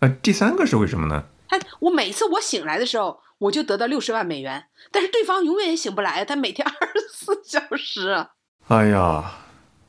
[0.00, 1.24] 呃，第三个是为什么呢？
[1.48, 8.32] 他我每次我醒来的时候，我就得到六十万美元，但是对方永远也醒不来，他每天二十四小时啊。
[8.68, 9.32] 哎呀，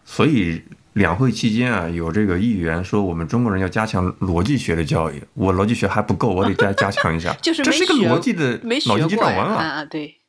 [0.06, 0.62] 所以
[0.94, 7.34] 两会期间啊，有这个议员说我们中国人要加强逻辑学的教育，我逻辑学还不够，我得再加强一下。
[7.42, 10.22] 就是这是一个逻辑的没学脑筋急过呀转弯啊，啊，对，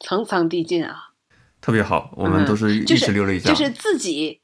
[0.00, 1.10] 层层递进啊。
[1.60, 3.48] 特别好，我们都是一就是石流了一下。
[3.48, 4.40] 就是自己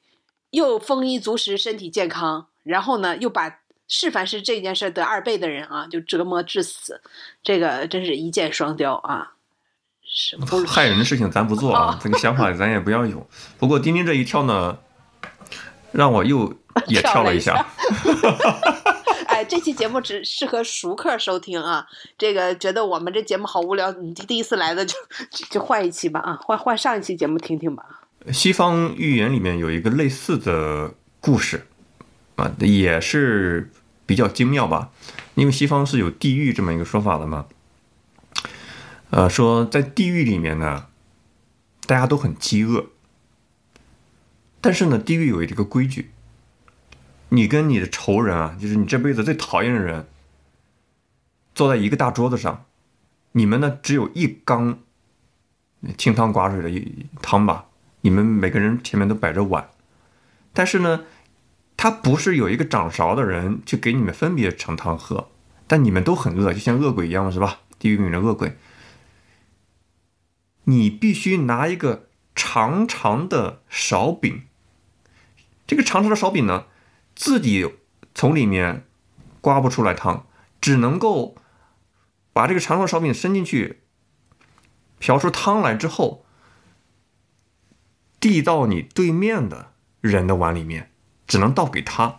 [0.51, 7.01] 又丰衣足食、身体健康，然后呢又把是凡是这件事得二倍的人啊，就折磨致死，
[7.43, 9.35] 这个真是一箭双雕啊！
[10.15, 13.27] 是不害人的事情咱不做哦啊，这个想法咱也不要有。
[13.59, 14.77] 不过丁丁这一跳呢，
[15.91, 16.55] 让我又
[16.87, 17.67] 也跳了一下。
[19.27, 21.87] 哎，这期节目只适合熟客收听啊。
[22.19, 24.95] 这个觉得我们这节目好无聊，你第一次来的就
[25.31, 27.83] 就就换一期吧啊，换换上一期节目听听吧。
[28.31, 31.67] 西方寓言里面有一个类似的故事
[32.37, 33.73] 啊，也是
[34.05, 34.91] 比较精妙吧。
[35.35, 37.47] 因为西方是有地狱这么一个说法的嘛。
[39.13, 40.87] 呃，说在地狱里面呢，
[41.87, 42.87] 大家都很饥饿，
[44.63, 46.11] 但是呢，地狱有一个规矩，
[47.29, 50.07] 你跟你的仇人啊，就是你这辈子最讨厌的人，
[51.55, 52.65] 坐在一个大桌子上，
[53.33, 54.79] 你们呢只有一缸
[55.99, 57.67] 清汤寡水的一汤吧，
[58.01, 59.69] 你们每个人前面都摆着碗，
[60.55, 61.05] 但是呢，
[61.77, 65.29] 他不是有一个掌勺的人去给你们分别盛汤喝，
[65.67, 67.59] 但你们都很饿，就像恶鬼一样，是吧？
[67.79, 68.57] 地狱里面的恶鬼，
[70.65, 74.43] 你必须拿一个长长的勺柄，
[75.67, 76.67] 这个长长的勺柄呢，
[77.15, 77.75] 自己
[78.15, 78.85] 从里面
[79.41, 80.27] 刮不出来汤，
[80.61, 81.37] 只能够
[82.33, 83.81] 把这个长长的勺柄伸进去，
[84.99, 86.25] 瓢出汤来之后，
[88.21, 90.91] 递到你对面的人的碗里面，
[91.27, 92.19] 只能倒给他，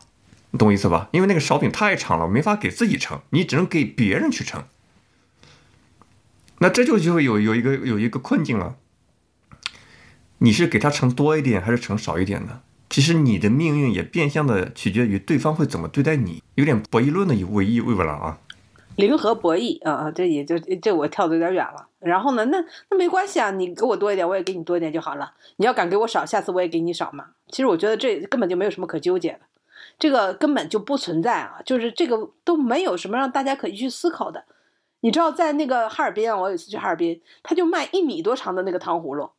[0.52, 1.10] 你懂我意思吧？
[1.14, 4.66] 因为那个勺柄太长了，没法给自己盛，你只能给别人去盛。
[6.60, 8.76] 那这就就会有有一个有一个困境了，
[10.38, 12.62] 你是给他乘多一点还是乘少一点呢？
[12.90, 18.40] 其实你的命运也变相的取决于对方会怎么对待你，有点博弈论的意味意味了啊。
[18.96, 21.88] 零和博弈啊啊，这也就这我跳的有点远了。
[22.00, 25.34] 然后呢，那那没关系啊，你给我多一点，我也给你多一点就好了。
[25.56, 27.26] 你要敢给我少，下次我也给你少嘛。
[27.50, 29.40] 其实我觉得这根本就没有什么可纠结的，
[29.98, 34.46] 这个根本就不存在啊，就是这个都没有什么让大家可以去思考的。
[35.04, 39.32] 你知道，在那个哈尔滨啊，我有一次去哈尔滨，他就卖一米多长的那个糖葫芦，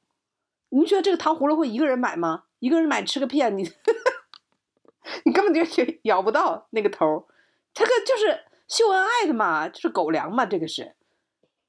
[0.69, 2.43] 你觉得这个糖葫芦会一个人买吗？
[2.59, 3.63] 一个人买吃个骗，你
[5.25, 5.63] 你根本就
[6.05, 7.27] 咬不到那个头，
[7.73, 10.95] 这个就是秀恩爱的嘛，就是狗粮嘛，这个是，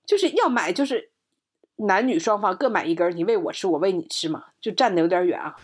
[0.05, 1.11] 就是要买就是
[1.77, 5.55] 男女双方各买一根，你喂我吃，我喂你吃嘛，就站的有点远啊。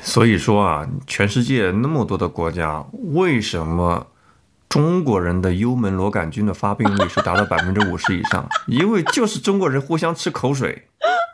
[0.00, 4.06] 所以说啊，全世界那么多的国家，为什么
[4.74, 8.44] 中国人的幽门螺杆菌的发病率是达到 百分之五十以上？
[8.66, 10.88] 因为就是中国人互相吃口水，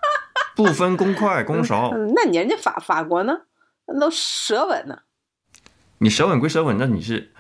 [0.54, 1.90] 不分公筷公勺。
[1.94, 3.32] 嗯，那你人家法法国呢？
[3.86, 4.98] 那都舌吻呢，
[5.96, 7.32] 你舌吻归舌吻，那你是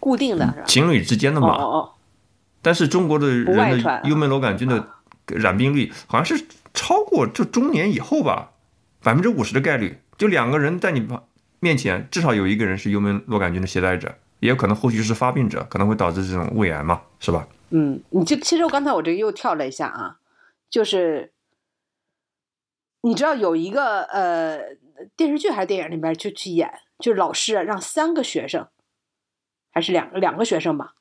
[0.00, 0.64] 固定的是吧？
[0.66, 1.48] 情侣之间的嘛。
[1.48, 1.92] 哦哦哦，
[2.62, 4.88] 但是中国的人的幽门螺杆菌的
[5.26, 8.52] 染病率好像是超过就中年以后吧，
[9.02, 11.24] 百分之五十的概率，就两个人在你旁
[11.60, 17.46] 面前，至少有一个人是幽门螺杆菌的携带者，也有可能后续是发病者，可能会导致这种胃癌嘛，是吧？
[17.70, 20.18] 嗯，你就其实我刚才我这个又跳了一下啊，
[20.70, 21.32] 就是
[23.02, 24.76] 你知道有一个呃
[25.16, 28.66] 电视剧还是电影里面就去演，就是老师让三个学生，
[29.70, 30.94] 还是两个两个学生吧，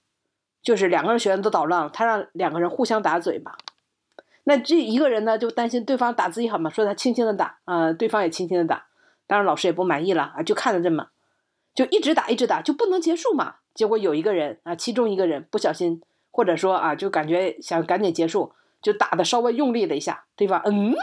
[0.62, 3.58] 就是两个人学生都捣乱，他让两个人互相打嘴巴。
[4.44, 8.88] 那这一个人呢，就担心对方打自己好嘛，说他轻轻的打，啊、对方也轻轻的打，
[9.26, 11.08] 当然老师也不满意了啊，就看着这么，
[11.78, 13.58] 就一直打一直打，就不能结束嘛。
[13.76, 16.02] 结果有一个人啊，其中一个人不小心，
[16.32, 18.52] 或者说啊，就感觉想赶紧结束，
[18.82, 20.96] 就打的稍微用力了一下，对方嗯，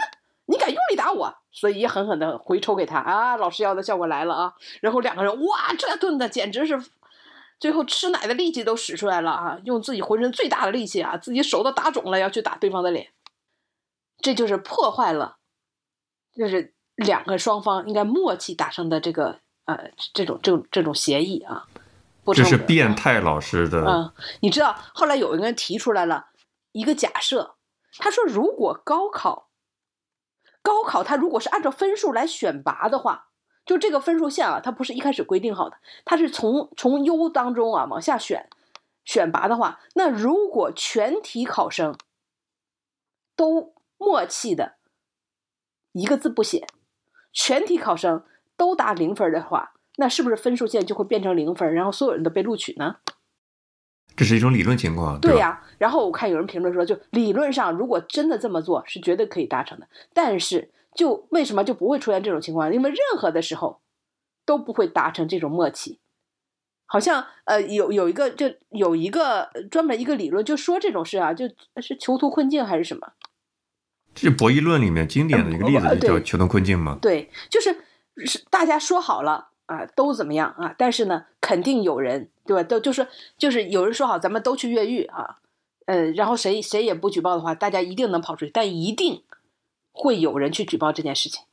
[0.46, 6.82] 你敢用力打我，所以也狠狠的回抽给他啊，老师要的效果来了啊，然后两个人哇，这顿的简直是。
[7.60, 9.58] 最后吃奶的力气都使出来了啊！
[9.64, 13.10] 用自己浑身最大的力气啊，自己手都打肿了，要去打对方的脸。
[14.18, 15.36] 这就是破坏了，
[16.36, 21.66] 就是两个双方应该默契打成的这个呃这种这种这种协议啊。
[22.34, 23.84] 这是变态老师的。
[23.84, 26.28] 嗯，你知道后来有一个人提出来了
[26.72, 27.56] 一个假设，
[27.98, 29.50] 他说如果高考，
[30.62, 33.28] 高考他如果是按照分数来选拔的话。
[33.66, 38.50] 就这个分数线啊，它不是一开始规定好的，它是从从优当中啊往下选，
[39.06, 41.96] 选拔的话，那如果全体考生
[43.34, 44.74] 都默契的
[45.92, 46.66] 一个字不写，
[47.32, 48.26] 全体考生
[48.56, 52.96] 都打零分的话，那是不是分数线就会变成零分，然后所有人都被录取呢？
[54.16, 55.62] 这是一种理论情况，对呀。
[55.78, 60.70] 然后我看有人评论说，就理论上如果真的这么做，是绝对可以达成的，但是。
[60.96, 62.72] 就为什么就不会出现这种情况？
[62.72, 63.80] 因为任何的时候
[64.46, 65.98] 都不会达成这种默契。
[66.86, 71.48] 好像呃有有一个就有一个专门一个理论就说这种事啊，就
[71.82, 73.14] 是囚徒困境还是什么？
[74.14, 76.96] 这是博弈论里面经典的一个例子，就叫囚徒困境嘛。
[77.02, 77.80] 对，就是是
[78.24, 80.74] 是大家说好了啊，都怎么样啊？
[80.76, 82.62] 但是呢，肯定有人对吧？
[82.62, 83.08] 都就是
[83.38, 85.38] 就是有人说好，咱们都去越狱啊，
[85.86, 89.22] 呃，然后谁谁也不举报的话，大家一定能跑出去，但一定。
[89.96, 91.44] 会有人去举报这件事情，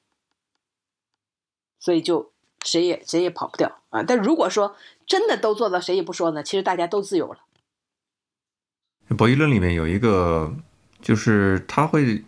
[1.80, 2.32] 所以就
[2.66, 4.02] 谁也谁也跑不掉啊！
[4.02, 7.42] 但如果说真的都做到谁也不说呢，其实大家都自由了。
[9.16, 10.56] 博弈论里面有一个，
[11.04, 12.24] 就是他会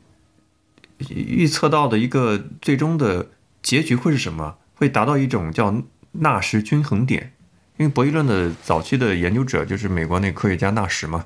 [1.09, 3.31] 预测到的一个最终的
[3.63, 4.57] 结局会是什么？
[4.75, 7.33] 会达到一种叫纳什均衡点。
[7.77, 11.25] 因为博弈论的早期的研究者就是美国那科学家纳什嘛，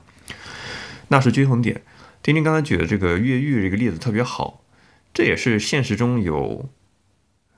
[1.10, 1.84] 纳什均衡点。
[2.24, 4.64] 丁丁刚才举的这个越狱这个例子特别好。
[5.14, 6.70] 这也是现实中有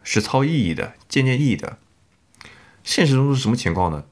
[0.02, 1.78] 实操意义的、借鉴意义的。
[2.84, 4.06] 现实中是什么情况呢？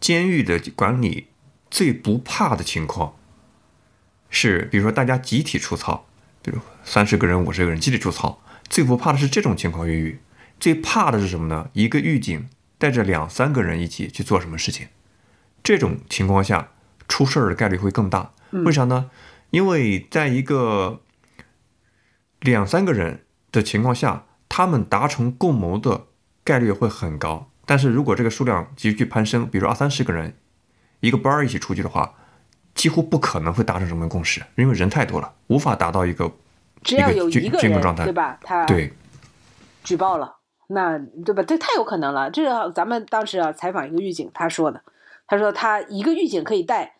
[0.00, 1.28] 监狱的管理
[1.70, 3.16] 最不怕的情况
[4.30, 6.06] 是，比如说大家集体出操，
[6.42, 10.20] 比如三十个人、五十个人集体出操，最不怕的是这种情况越狱。
[10.60, 11.68] 最怕的是什么呢？
[11.72, 12.48] 一个狱警
[12.78, 14.88] 带着两三个人一起去做什么事情，
[15.62, 16.70] 这种情况下
[17.08, 18.32] 出事儿的概率会更大。
[18.50, 19.10] 为啥呢？
[19.50, 21.00] 因为在一个
[22.40, 26.06] 两三个人的情况下，他们达成共谋的
[26.42, 27.50] 概率会很高。
[27.66, 30.36] 但是如果这个数量急剧攀升，比如二三十个人
[31.00, 32.14] 一个班儿一起出去的话，
[32.74, 36.32] 几乎不可能会达成什么共识，因为人太多了，无法达到一个
[36.84, 38.38] 只要有一个人对吧？
[38.44, 38.92] 他对
[39.82, 40.36] 举报了，
[40.68, 41.42] 那对吧？
[41.42, 42.30] 这太有可能了。
[42.30, 44.82] 这个咱们当时啊采访一个狱警，他说的，
[45.26, 46.94] 他说他一个狱警可以带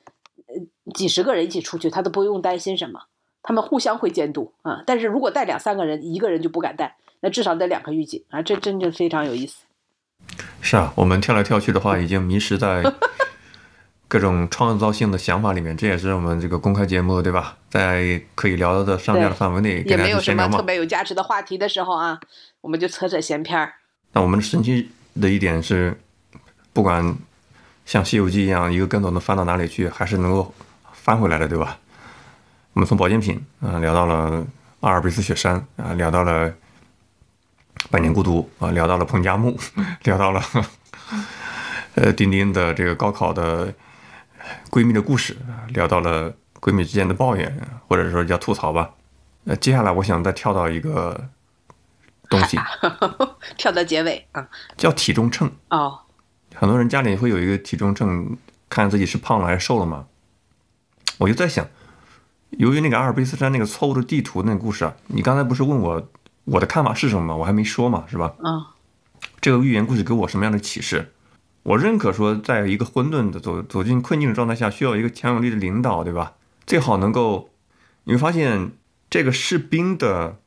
[0.46, 0.54] 呃
[0.94, 3.02] 几十个人一起出去，他都不用担心什么。
[3.42, 9.64] 他们互相会监督啊，但是如果带两三个人，一个人就不敢带，那至少得两个狱警啊，这真的非常有意思。
[10.62, 12.82] 是啊，我们跳来跳去的话，已经迷失在
[14.14, 17.56] 各种创造性的想法里面，这也是我们这个公开节目对吧？
[17.68, 22.20] 在可以聊的上架的范围内，也没有什么特别有价值的话题的时候啊，
[22.60, 23.72] 我们就扯扯闲篇儿。
[24.12, 24.88] 那我们神奇
[25.20, 26.00] 的一点是，
[26.72, 27.02] 不管
[27.84, 30.54] 像《西游记》一样一个跟头能翻到哪里去，还是能够
[30.92, 31.76] 翻回来的，对吧？
[32.74, 34.46] 我们从保健品啊聊到了
[34.78, 36.54] 阿尔卑斯雪山啊，聊到了
[37.90, 39.58] 百年孤独啊，聊到了彭加木，
[40.04, 40.40] 聊到了
[41.96, 43.74] 呃丁丁的这个高考的
[44.70, 48.90] 闺蜜的故事啊，聊到了闺蜜之间的抱怨，或者说叫吐槽吧。
[49.44, 51.28] 那，接下来我想再跳到一个
[52.28, 52.58] 东西，
[53.56, 56.00] 跳到结尾啊，叫体重秤哦。
[56.54, 58.36] 很多人家里会有一个体重秤，
[58.68, 60.06] 看自己是胖了还是瘦了嘛。
[61.18, 61.66] 我就在想。
[62.50, 66.08] 由于那个阿尔卑斯山那个错误的地图那个故事啊，你刚才不是问我
[66.44, 67.34] 我的看法是什么吗？
[67.34, 68.32] 我还没说嘛，是吧？
[68.44, 68.64] 嗯。
[69.40, 71.12] 这个寓言故事给我什么样的启示？
[71.64, 76.34] 我认可说，在一个混沌的走走进困境的状态下，需要一个强有力的领导，对吧？
[76.66, 77.50] 最好能够，
[78.04, 78.72] 你会发现
[79.10, 80.38] 这个士兵的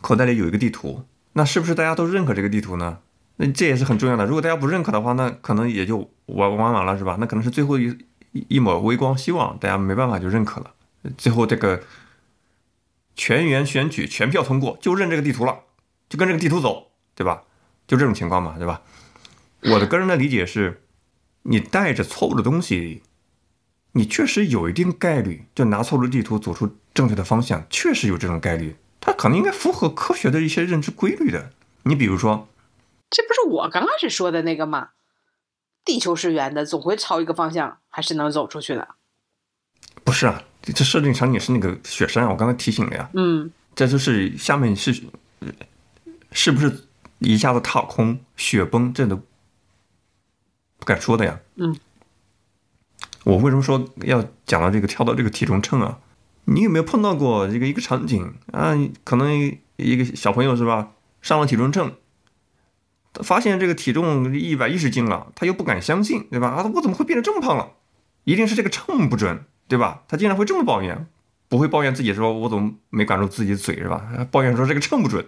[0.00, 2.98] 口袋里有一个地图，那是不是大家都认可这个地图呢？
[3.36, 4.26] 那这也是很重要的。
[4.26, 7.16] 如果大家不认可的话，那可能也就完完完了，是吧？
[7.18, 7.96] 那可能是最后一
[8.32, 10.72] 一抹微光希望，大家没办法就认可了。
[11.16, 11.80] 最后这个
[13.16, 15.60] 全员选举全票通过，就认这个地图了，
[16.10, 17.44] 就跟这个地图走，对吧？
[17.86, 18.82] 就这种情况嘛，对吧？
[19.62, 20.82] 我的个人的理解是，
[21.42, 23.02] 你带着错误的东西，
[23.92, 31.50] 你确实有一定概率就拿错了地图走出正确的方向，确实有这种概率，它可能应该符合科学的一些认知规律的。
[31.84, 32.48] 你比如说，
[33.10, 34.90] 这不是我刚开始说的那个吗？
[35.84, 38.88] 地球是圆的，总会朝一个方向还是能走出去的。
[40.04, 40.44] 不是啊。
[40.60, 45.02] 这设定场景是那个雪山啊，我刚才提醒了呀，嗯这就是下面是
[45.38, 45.48] 呃
[46.32, 46.84] 是不是
[47.20, 49.18] 一下子踏空雪崩，这都
[50.78, 51.40] 不敢说的呀。
[51.56, 51.76] 嗯，
[53.24, 55.98] 我为什么说要讲到这个跳到这个体重秤啊？
[56.44, 58.74] 你有没有碰到过这个一个场景啊？
[59.04, 61.92] 可能一个小朋友是吧，上了体重秤，
[63.22, 66.48] 发现这个体重一百一十斤了，他又不敢相信，对吧？
[66.48, 67.72] 啊，我怎么会变得这么胖了？
[68.24, 70.04] 一定是这个秤不准，对吧？
[70.08, 71.06] 他竟然会这么抱怨，
[71.48, 74.26] 不会抱怨自己说我怎么没管住自己的嘴，是吧？
[74.30, 75.26] 抱怨说这个秤不准，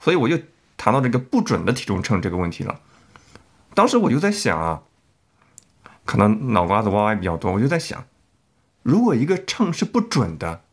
[0.00, 0.38] 所以我就
[0.76, 2.80] 谈到这个不准的体重秤这个问题了。
[3.78, 4.82] 当时我就在想啊，
[6.04, 8.08] 可能脑瓜子歪歪比较多，我就在想，
[8.82, 10.64] 如果一个秤是不准的，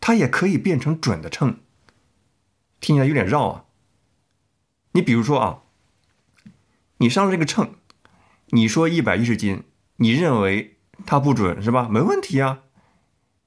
[0.00, 1.60] 它也可以变成准的秤，
[2.80, 3.64] 听起来有点绕啊。
[4.90, 5.62] 你比如说啊，
[6.96, 7.76] 你上了这个秤，
[8.46, 9.62] 你说一百一十斤，
[9.98, 11.88] 你认为它不准是吧？
[11.88, 12.62] 没问题啊。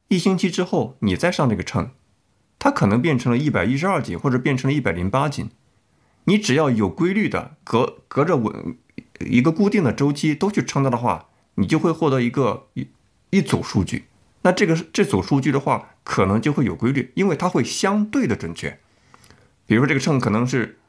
[0.08, 1.92] 一星期之后你再上这个秤，
[2.58, 5.52] 它可能变成了一百一十二斤，或者变成了一百零八斤。
[6.24, 8.78] 你只要有规律的隔隔着稳
[9.26, 12.88] 一个固定的周期都去称它的话，你就会获得一个一
[13.30, 14.06] 一组数据。
[14.44, 18.80] 那这个这组数据的话，可能就会有规律，因为它会相对的准确。
[19.68, 20.80] 比如说这个秤可能是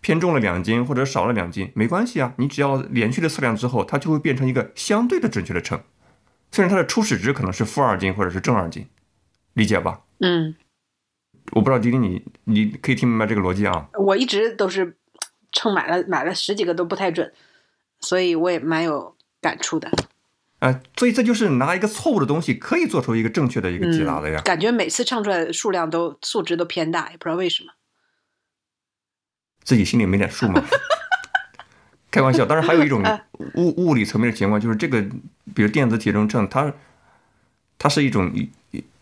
[0.00, 5.82] 偏重了两斤或者少了两斤，没关系啊，你只要连续的测量之后，它就会变成一个相对的准确的秤。
[6.52, 8.86] 虽然它的初始值可能是负二斤或者是正二斤，
[9.54, 10.02] 理解吧？
[10.20, 10.54] 嗯，
[11.52, 13.88] 我不知道迪迪你你可以听明白这个逻辑啊？
[13.98, 14.96] 我一直都是
[15.52, 17.32] 秤买了买了十几个都不太准，
[18.06, 19.90] 所以我也蛮有感触的。
[20.60, 24.40] 啊、所以这就是拿一个错误的东西可以做出一个正确的一个解答的呀。
[24.42, 27.72] 感觉每次唱出来的数量都数值都偏大，也不知道为什么。
[29.64, 30.64] 自己心里没点数吗？
[32.12, 33.02] 开玩笑，当然还有一种
[33.56, 35.02] 物物理层面的情况，就是这个，
[35.52, 36.72] 比如电子体重秤，它
[37.76, 38.32] 它是一种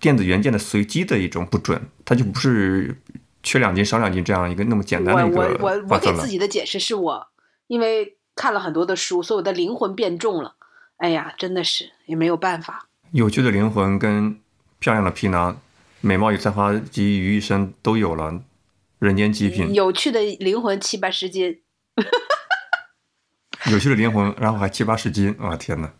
[0.00, 2.96] 电子元件的随机的一种不准，它就不是
[3.42, 6.26] 缺两斤少两斤这样一个那么简单的一个我我我我给自。
[6.26, 7.28] 己的解释是我
[7.68, 10.56] 因为看了很多的书，所以我的灵魂变重了。
[10.96, 12.88] 哎呀，真的是也没有办法。
[13.10, 14.40] 有趣的灵魂跟
[14.78, 15.60] 漂亮的皮囊，
[16.00, 18.40] 美貌与才华集于一身都有了，
[18.98, 19.74] 人间极品。
[19.74, 21.60] 有趣的灵魂七八十斤，
[23.70, 25.92] 有趣的灵魂，然后还七八十斤，啊天哪！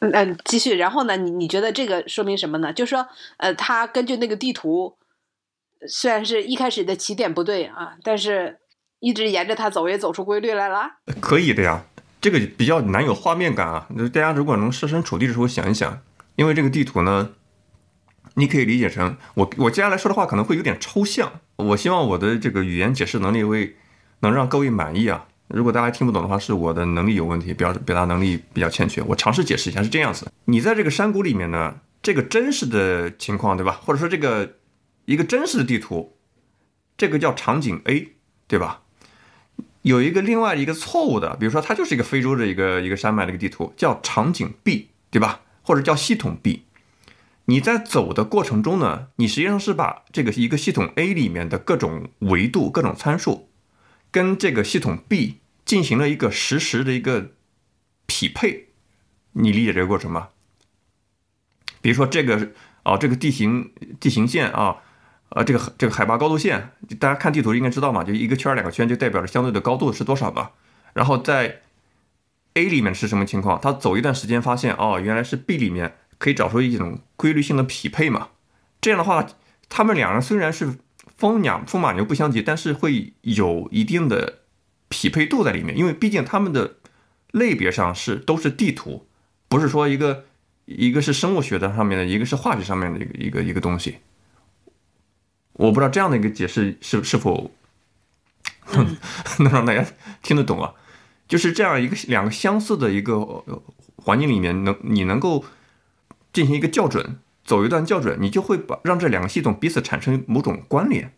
[0.00, 0.76] 嗯嗯，继续。
[0.76, 2.72] 然后呢，你你觉得这个说明什么呢？
[2.72, 3.06] 就是说，
[3.38, 4.96] 呃，他根据那个地图，
[5.88, 8.58] 虽然是一开始的起点不对啊，但是
[9.00, 10.90] 一直沿着它走，也走出规律来了。
[11.20, 11.84] 可以的呀，
[12.20, 13.86] 这个比较难有画面感啊。
[13.96, 16.00] 就是大家如果能设身处地的时候想一想，
[16.36, 17.30] 因为这个地图呢，
[18.34, 23.76] 你可以理解成我我接下来说的话可能会有点抽象，我希望我的这个语言解释能力会
[24.20, 25.26] 能让各位满意啊。
[25.48, 29.00] 如果大家听不懂的话，是我的能力有问题，表表达能力比较欠缺。
[29.02, 33.80] 我尝试解释一下，是这样子：你在这个山谷里面呢，这个真实的情况，对吧？
[33.82, 34.56] 或者说这个
[35.06, 36.18] 一个真实的地图，
[36.98, 38.82] 这个叫场景 A，对吧？
[39.88, 45.40] 有一个另外一个错误的，比如说它就是一个非洲的一个一个山脉的一个地图，叫场景 B，对吧？
[45.62, 46.64] 或者叫系统 B。
[47.46, 53.48] 你在走的过程中呢，你实际上是把这个一个系统 A 里面的各种维度、各种参数，
[54.10, 57.30] 跟这个系统 B 进行了一个实时的一个
[58.04, 58.68] 匹配。
[59.32, 60.28] 你理解这个过程吗？
[61.80, 62.50] 比如说这个
[62.82, 64.82] 啊，这个地形地形线啊，
[65.30, 70.52] 呃，这个这个海拔高度线，大家看地图应该知道嘛，就一个圈两个圈就代表着相对的高度是多少吧。
[70.94, 71.60] 然后在
[72.54, 73.60] A 里面是什么情况？
[73.60, 78.28] 他走一段时间发现，哦，原来是 B 里面可以找出一种规律性的匹配嘛。
[78.80, 79.26] 这样的话，
[79.68, 80.76] 他们两人虽然是
[81.16, 84.38] 风鸟风马牛不相及，但是会有一定的
[84.88, 86.76] 匹配度在里面，因为毕竟他们的
[87.32, 89.06] 类别上是都是地图，
[89.46, 90.24] 不是说一个
[90.64, 93.98] 一个是生物学的上面的，一个是化学上面的一个一个一个东西。
[95.58, 97.50] 我不知道这样的一个解释是是否
[99.38, 99.84] 能让大家
[100.22, 100.72] 听得懂啊？
[101.26, 103.62] 就是这样一个两个相似的一个呃
[103.96, 105.44] 环境里面，能你能够
[106.32, 111.12] 进行一个校准，走一段校准，你就会把让这两个系统彼此产生某种关联。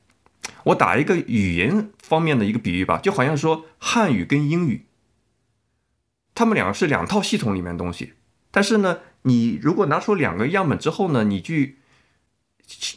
[0.64, 4.86] 我打一个语言方面的一个比喻吧，就好像说汉语跟英语，
[6.34, 8.14] 他们两个是两套系统里面的东西，
[8.50, 11.79] 但是呢，你如果拿出两个样本之后呢，你去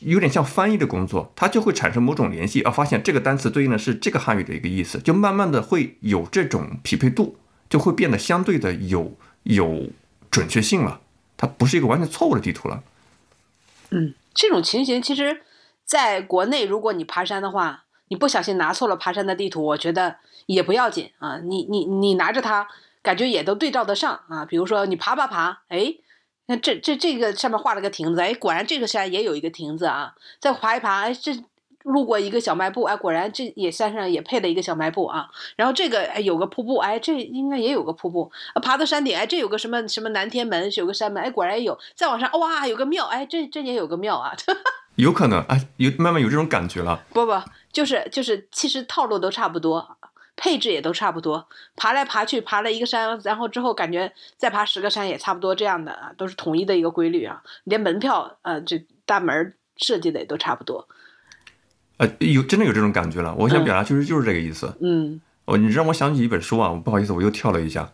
[0.01, 7.37] 有点像翻译的工作，它就会产生某种联系啊，发现这个单词对应的是这个汉语的一个意思，就慢慢的会有这种匹配度，
[7.69, 9.89] 就会变得相对的有有
[10.29, 11.01] 准确性了，
[11.37, 12.83] 它不是一个完全错误的地图了。
[13.89, 15.41] 嗯，这种情形其实
[15.85, 21.39] 在国内，如果你爬山的话，你不小心拿错了爬山的地图，我觉得也不要紧啊。
[21.43, 22.67] 你你你拿着它，
[23.01, 24.45] 感觉也都对照得上啊。
[24.45, 25.95] 比如说你爬爬爬，哎，
[26.48, 30.14] 那这这这个上面画了个亭子，哎，果然这个山也有一个亭子啊。
[30.40, 31.32] 再爬一爬，哎，这
[31.84, 35.30] 路过一个小卖部，哎，果然这也山上也配了一个小卖部啊。
[35.56, 38.32] 然后这个哎有个瀑布，哎，这应该也有个瀑布。
[38.53, 41.78] 啊，爬到山顶，哎，这有个什么什么南天门，有个山门，哎，果然也有。
[41.95, 44.36] 再往上，哇，有个庙，哎，这这也有个庙啊。
[44.95, 47.03] 有可能，哎，有慢慢有这种感觉了。
[47.14, 47.41] 不不，
[47.72, 49.98] 就是就是，其实套路都差不多，
[50.35, 51.47] 配置也都差不多。
[51.76, 57.43] 爬来爬去，爬了一个山，然后之后感觉再爬十个山也差不多这样的啊，都是统一的一个规律啊。
[57.64, 60.88] 连门票，呃，这大门设计的也都差不多。
[61.97, 63.35] 呃，有真的有这种感觉了。
[63.35, 64.76] 我想表达就是就是这个意思。
[64.81, 67.91] 嗯哦，你让我想起一本书啊，不好意思，我又跳了一下。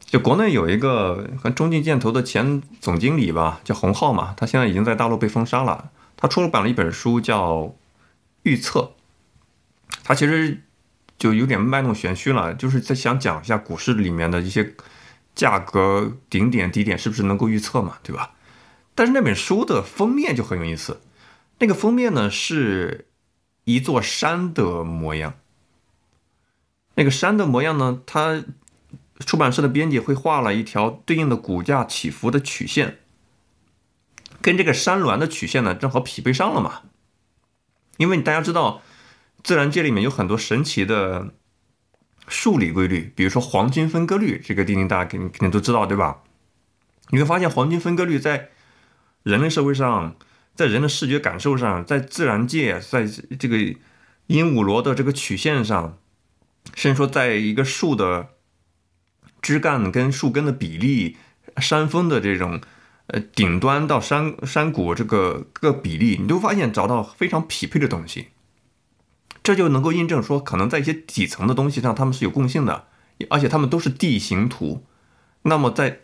[0.00, 5.90] 就国内有一个和中信建投的前总经理吧，叫洪浩嘛，他现在已经在大陆被封杀了。
[6.16, 7.56] 他出了版了一本书叫
[8.42, 8.80] 《预测》，
[10.02, 10.62] 他其实
[11.18, 14.74] 就有点卖弄玄虚了，就是在想讲一下股市里面的一些
[15.34, 18.34] 价格顶点低点是不是能够预测嘛，对吧？
[18.94, 21.00] 但是那本书的封面就很有意思，
[21.58, 23.06] 那个封面呢是
[23.64, 25.34] 一座山的模样。
[26.94, 28.42] 那个山的模样呢，它
[29.20, 32.98] 出版社的编辑会画了一条对应的股价起伏的曲线，
[34.42, 36.82] 跟这个山峦的曲线呢正好匹配上了嘛。
[37.98, 38.82] 因为大家知道，
[39.42, 41.34] 自然界里面有很多神奇的
[42.26, 46.22] 数理规律，比如说黄金分割率，这个定定大家肯定肯定都知道，对吧？
[47.10, 48.50] 你会发现黄金分割率在
[49.22, 50.16] 人类社会上，
[50.54, 53.06] 在人的视觉感受上，在自然界，在
[53.38, 53.56] 这个
[54.26, 55.98] 鹦鹉螺的这个曲线上，
[56.74, 58.28] 甚至说在一个树的
[59.40, 61.16] 枝干跟树根的比例、
[61.56, 62.60] 山峰的这种
[63.06, 68.28] 呃顶端到山山谷这个各个比例，你都发现找到非常匹配的东西。
[69.48, 72.84] 这就能够印证说，可能在一些底层的东西上，它们是有共性的，
[73.30, 74.84] 而且它们都是地形图。
[75.40, 76.00] 那么在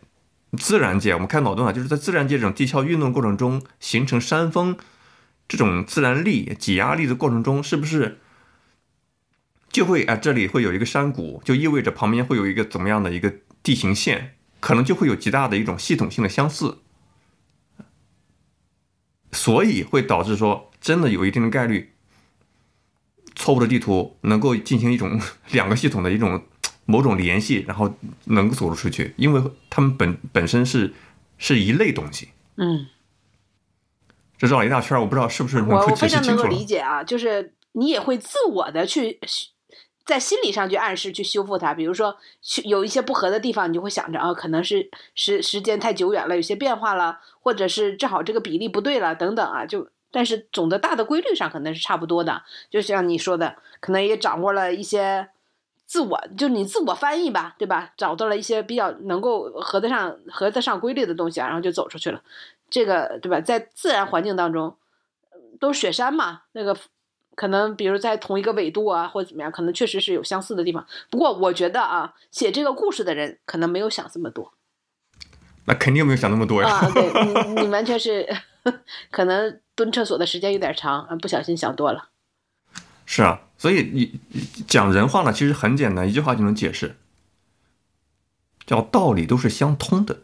[0.56, 4.78] 自然界，我们开脑洞啊，就是在自然界这种地壳运动过程中形成山峰
[5.46, 8.18] 这种自然力、挤压力的过程中，是不是
[9.68, 10.16] 就会啊？
[10.16, 13.30] 这里会有一个山谷，就意味着旁边会有一个怎么样的一个
[13.62, 16.78] 地形线，可能就会有极大的一种系统性的相似，
[19.32, 21.90] 所以会导致说，真的有一定的概率，
[23.34, 25.20] 错误的地图能够进行一种
[25.52, 26.42] 两个系统的一种。
[26.86, 27.90] 某种联系，然后
[28.24, 30.92] 能够走得出去，因为他们本本身是
[31.38, 32.28] 是一类东西。
[32.56, 32.88] 嗯，
[34.36, 36.44] 这绕了一大圈，我不知道是不是能我非常能够。
[36.44, 39.18] 理解啊，就是你也会自我的去
[40.04, 55.28] 在心理上去暗示去修复它，比如说去有一些不合的地方，你就会想着啊，可能是时时间太久远了，有些变化了，或者是正好这个比例不对了等等啊，就但是总的大的规律上可能是差不多的，就像你说的，可能也掌握了一些。
[55.86, 57.92] 自我就你自我翻译吧，对吧？
[57.94, 62.22] 找到了一些比较能够合得上、合得上规律的东西啊，然后就走出去了。
[62.70, 63.38] 这个对吧？
[63.38, 64.78] 在自然环境当中，
[65.60, 66.74] 都是雪山嘛，那个
[67.34, 70.84] 可能比如在同一个纬度啊，或者怎么样，可能确实是有相似的地方。
[71.10, 74.54] 不过我觉得啊，写这个故事的人可能没有想这么多
[75.66, 76.68] 那肯定没有想那么多呀。
[76.68, 76.90] 啊。
[76.94, 77.12] 对
[77.52, 78.26] 你，你完全是
[79.12, 82.10] 可能蹲厕所的时间有点长，啊不小心想多了。
[83.06, 86.96] 是啊，所以你你讲人话呢，其实很简单，一句话就能解释，
[88.66, 90.20] 叫道理都是相通的。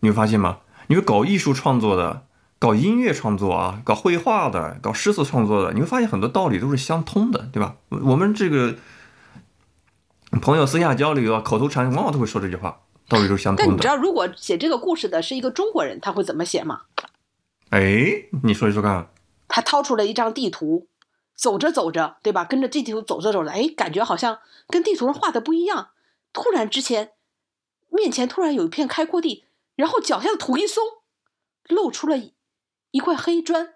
[0.00, 0.60] 你会发现吗？
[0.88, 2.26] 你会搞艺术创作的，
[2.58, 7.76] 搞音乐创作啊，搞绘画的，搞诗词创作的，你会发现很多道理都是相通的，对吧？
[7.90, 8.76] 我们这个
[10.40, 13.68] 朋友私下交流啊，口头禅往往都会说这句话，道理都是相通的。
[13.68, 16.82] 但你知道，如果写这个故事的是一个中国人，他会怎么写吗？
[17.72, 19.10] 哎，你说一说看。
[19.48, 20.88] 他掏出了一张地图，
[21.34, 22.44] 走着走着，对吧？
[22.44, 25.92] 跟着地图走着走着，哎，感觉好像跟地图上画的不一样。
[26.34, 27.14] 突然之前，
[27.88, 30.84] 面前突然有一片开阔地，然后脚下的土一松，
[31.66, 32.34] 露出了一
[32.90, 33.72] 一块黑砖。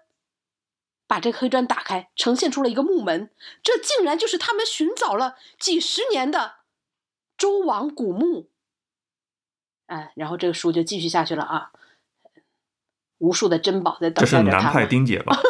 [1.07, 3.31] 把这个黑砖打开，呈现出了一个木门，
[3.63, 6.57] 这竟然就是他们寻找了几十年的
[7.35, 8.51] 周王古墓。
[9.87, 11.71] 哎，然后这个书就继续下去了啊，
[13.19, 14.85] 无数的珍宝在等着他这是南派。
[14.85, 15.37] 丁姐吧？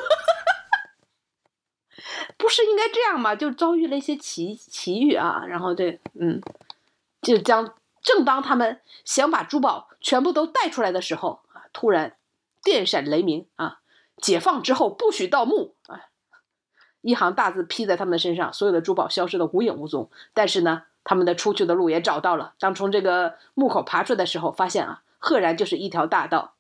[2.38, 3.35] 不是应该这样吗？
[3.35, 6.41] 就遭遇了一些奇奇遇啊，然后对，嗯，
[7.22, 12.15] 就将正当他们想把珠宝全部都带出来的时候啊，突然
[12.64, 13.80] 电闪雷鸣啊！
[14.18, 16.06] 解放之后不许盗墓啊！
[17.02, 20.10] 一行大字批在他们的身上，所有的珠宝消失的无影无踪。
[20.34, 22.53] 但是呢，他们的出去的路也找到了。
[22.60, 26.53] 当从这个墓口爬出来的时候，发现啊，赫然就是一条大道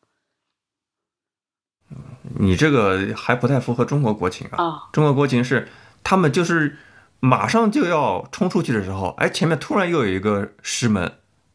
[2.39, 4.63] 你这个还不太符合中国国情啊。
[4.63, 4.83] 啊！
[4.91, 5.67] 中国国情是
[6.03, 6.77] 他们就是
[7.19, 11.13] 马上就要冲出去的时候，哎，前面突然又有一个石门，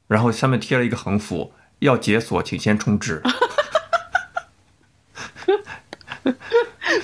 [0.09, 3.23] 然后上面贴了一个横幅，要解锁，请先充值。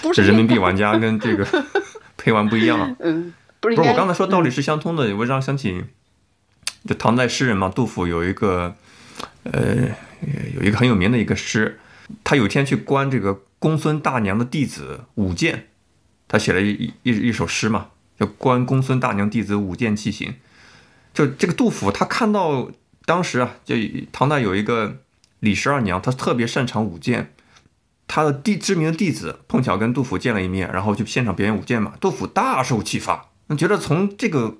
[0.02, 1.46] 不是这人民币 玩家跟这个
[2.16, 2.96] 陪玩不一样啊。
[3.00, 5.84] 嗯，不是我刚才说道理是相通的，我让想起，
[6.86, 8.74] 就唐代诗人嘛，杜甫有一个，
[9.44, 9.88] 呃，
[10.54, 11.80] 有一个很有名的一个诗，
[12.22, 15.68] 他有一天去观这个公孙大娘的弟子舞剑，
[16.26, 20.30] 他写了一一一首诗嘛，叫《观公孙大娘弟子舞剑器行》。
[21.12, 22.70] 就这个杜甫，他看到
[23.04, 23.74] 当时啊，就
[24.12, 25.00] 唐代有一个
[25.40, 27.34] 李十二娘，她特别擅长舞剑，
[28.06, 31.94] 他的弟知名的弟子碰巧跟杜甫见了一面，然后就现场表演舞剑嘛。
[32.00, 34.58] 杜甫大受启发，觉得从这个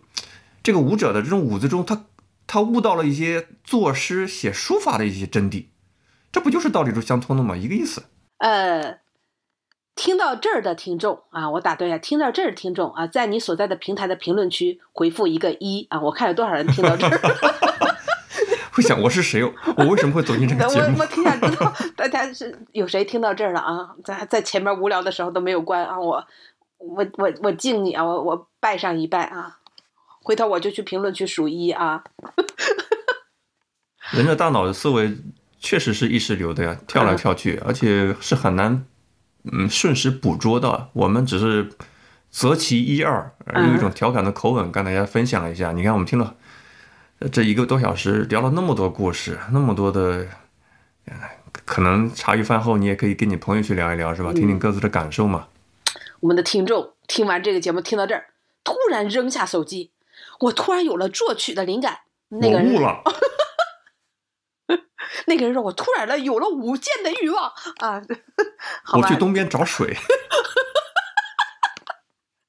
[0.62, 2.07] 这个舞者的这种舞姿中，他
[2.49, 5.66] 他悟到了一些作诗写书法的一些真谛，
[6.33, 7.57] 这不就是道理是相通的吗？
[7.57, 8.05] 一个意思。
[8.39, 8.98] 呃，
[9.94, 17.19] 听到这儿的听众啊，我打断一下，听到这儿的听众啊，在你所在的平台的评论区回复一个一啊，我看有多少人听到这儿。
[18.73, 19.43] 会想我是谁？
[19.77, 21.06] 我为什么会走进这个 节目我我？
[21.06, 23.97] 挺想知道大家是有谁听到这儿了啊？
[24.05, 26.24] 在在前面无聊的时候都没有关啊，我
[26.78, 29.59] 我我我敬你啊，我我拜上一拜啊，
[30.23, 32.05] 回头我就去评论区数一啊。
[34.12, 35.19] 人的大脑的思维
[35.59, 38.85] 确实是意识流的呀，跳来跳去，而且是很难
[39.52, 40.90] 嗯瞬时捕捉到。
[40.93, 41.70] 我们只是
[42.30, 45.72] 择其一二，呃用一种调侃的口吻跟大家分享了一下。
[45.72, 46.36] 你看，我们听了
[47.18, 50.26] 呃这一个多小时，聊了那么多故事，那么多的，
[51.06, 51.14] 呃
[51.64, 54.32] 可能茶余饭后你也可以跟你朋友去聊一聊，是吧？
[54.32, 55.48] 听听各自的感受嘛。
[56.20, 58.26] 我们的听众听完这个节目，听到这儿，
[58.62, 59.90] 突然扔下手机，
[60.40, 61.98] 我突然有了作曲的灵感。
[62.30, 63.02] 那个人我悟了，
[65.26, 68.02] 那个人说：“我突然了有了舞剑的欲望啊！”，
[68.94, 69.97] 我去东边找水。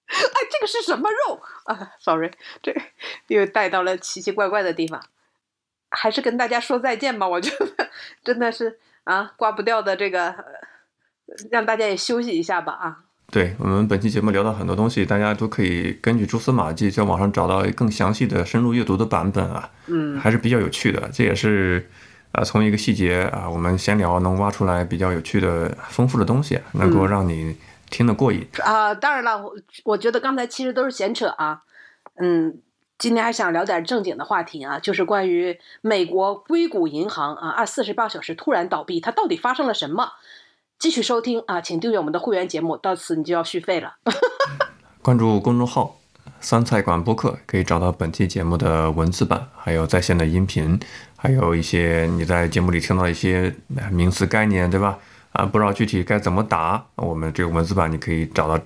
[0.10, 2.32] 哎，这个是什么肉啊？Sorry，
[2.62, 2.76] 这
[3.28, 5.02] 又带到了奇奇怪怪的地方。
[5.92, 7.90] 还是跟大家说再见吧，我觉得
[8.24, 10.44] 真的是啊，挂不掉的这个，呃
[11.50, 12.98] 让大家也休息一下吧啊。
[13.32, 21.10] 对我们本期节目聊到很多东西，大家都可以根据蛛丝马迹在网上找到更详细的深入阅读的版本啊，嗯，还是比较有趣的。
[21.14, 21.90] 这也是
[22.32, 27.58] 啊、呃从一个细节啊，我们闲聊能挖出来比较有趣的、丰富的东西，能够让你
[27.90, 28.48] 听得过瘾。
[28.64, 31.64] 啊，当然了，我我觉得刚才其实都是闲扯啊。
[32.18, 32.60] 嗯，
[32.98, 40.14] 今天还想聊点正经的话题啊，就是关于美国硅谷银行啊，二四十八小时突然倒闭，它到底发生了什么？
[40.78, 43.96] 继续收听啊，请订阅我们的会员节目，到此你就要续费了。
[45.02, 45.99] 关注公众号
[46.42, 50.80] “酸菜馆播客”，可以找到本期节目的文字版，还有在线的音频，
[51.16, 54.98] 还有一些你在节目里听到一些呃名词概念，对吧？
[55.32, 58.60] 啊，不知道具体该怎么打，我们这个文字版你可以找到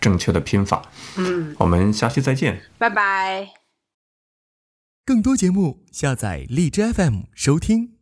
[0.00, 0.82] 正确的拼法。
[1.16, 2.60] 嗯，我们下期再见。
[2.76, 3.48] 拜拜。
[5.06, 7.94] 更多节目下载荔枝 FM 收听。